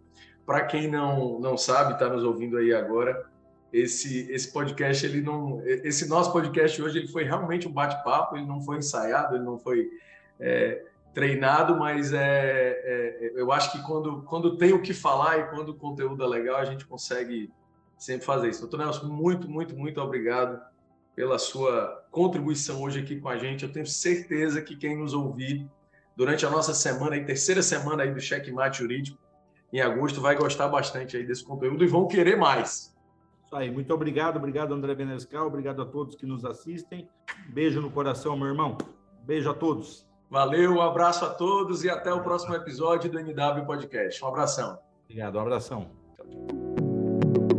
para 0.46 0.64
quem 0.64 0.88
não, 0.88 1.38
não 1.38 1.58
sabe, 1.58 1.92
está 1.92 2.08
nos 2.08 2.24
ouvindo 2.24 2.56
aí 2.56 2.72
agora, 2.72 3.28
esse 3.70 4.30
esse 4.30 4.50
podcast 4.50 5.04
ele 5.04 5.20
não 5.20 5.60
esse 5.66 6.08
nosso 6.08 6.32
podcast 6.32 6.80
hoje 6.80 6.98
ele 6.98 7.08
foi 7.08 7.24
realmente 7.24 7.68
um 7.68 7.72
bate-papo 7.72 8.36
ele 8.36 8.46
não 8.46 8.60
foi 8.62 8.78
ensaiado 8.78 9.34
ele 9.34 9.44
não 9.44 9.58
foi 9.58 9.90
é, 10.40 10.84
treinado 11.14 11.76
mas 11.76 12.12
é, 12.12 12.18
é, 12.20 13.32
eu 13.34 13.50
acho 13.52 13.72
que 13.72 13.82
quando 13.82 14.22
quando 14.22 14.56
tem 14.56 14.72
o 14.72 14.82
que 14.82 14.92
falar 14.92 15.38
e 15.38 15.44
quando 15.48 15.70
o 15.70 15.74
conteúdo 15.74 16.22
é 16.22 16.26
legal 16.26 16.56
a 16.56 16.64
gente 16.64 16.84
consegue 16.84 17.50
sempre 17.96 18.26
fazer 18.26 18.50
isso 18.50 18.60
doutor 18.60 18.78
Nelson 18.78 19.06
muito 19.06 19.48
muito 19.48 19.76
muito 19.76 20.00
obrigado 20.00 20.60
pela 21.14 21.38
sua 21.38 22.04
contribuição 22.10 22.82
hoje 22.82 23.00
aqui 23.00 23.18
com 23.18 23.28
a 23.28 23.38
gente 23.38 23.64
eu 23.64 23.72
tenho 23.72 23.86
certeza 23.86 24.60
que 24.60 24.76
quem 24.76 24.96
nos 24.96 25.14
ouvir 25.14 25.66
durante 26.16 26.46
a 26.46 26.50
nossa 26.50 26.72
semana, 26.72 27.14
a 27.16 27.24
terceira 27.24 27.62
semana 27.62 28.02
aí 28.02 28.12
do 28.12 28.20
Checkmate 28.20 28.78
Jurídico, 28.78 29.18
em 29.72 29.80
agosto, 29.80 30.20
vai 30.20 30.34
gostar 30.34 30.68
bastante 30.68 31.16
aí 31.16 31.26
desse 31.26 31.44
conteúdo 31.44 31.84
e 31.84 31.86
vão 31.86 32.08
querer 32.08 32.36
mais. 32.36 32.96
Isso 33.44 33.54
aí, 33.54 33.70
muito 33.70 33.92
obrigado, 33.92 34.38
obrigado 34.38 34.72
André 34.72 34.94
Benescal, 34.94 35.46
obrigado 35.46 35.82
a 35.82 35.84
todos 35.84 36.16
que 36.16 36.24
nos 36.24 36.44
assistem. 36.44 37.08
Beijo 37.48 37.80
no 37.80 37.90
coração, 37.90 38.36
meu 38.36 38.48
irmão. 38.48 38.78
Beijo 39.24 39.50
a 39.50 39.54
todos. 39.54 40.06
Valeu, 40.28 40.74
um 40.74 40.82
abraço 40.82 41.24
a 41.24 41.30
todos 41.30 41.84
e 41.84 41.90
até 41.90 42.12
o 42.12 42.22
próximo 42.22 42.54
episódio 42.54 43.10
do 43.10 43.18
NW 43.18 43.64
Podcast. 43.64 44.24
Um 44.24 44.28
abração. 44.28 44.78
Obrigado, 45.04 45.36
um 45.36 45.40
abração. 45.40 45.90
Tchau, 46.16 46.26
tchau. 46.26 47.55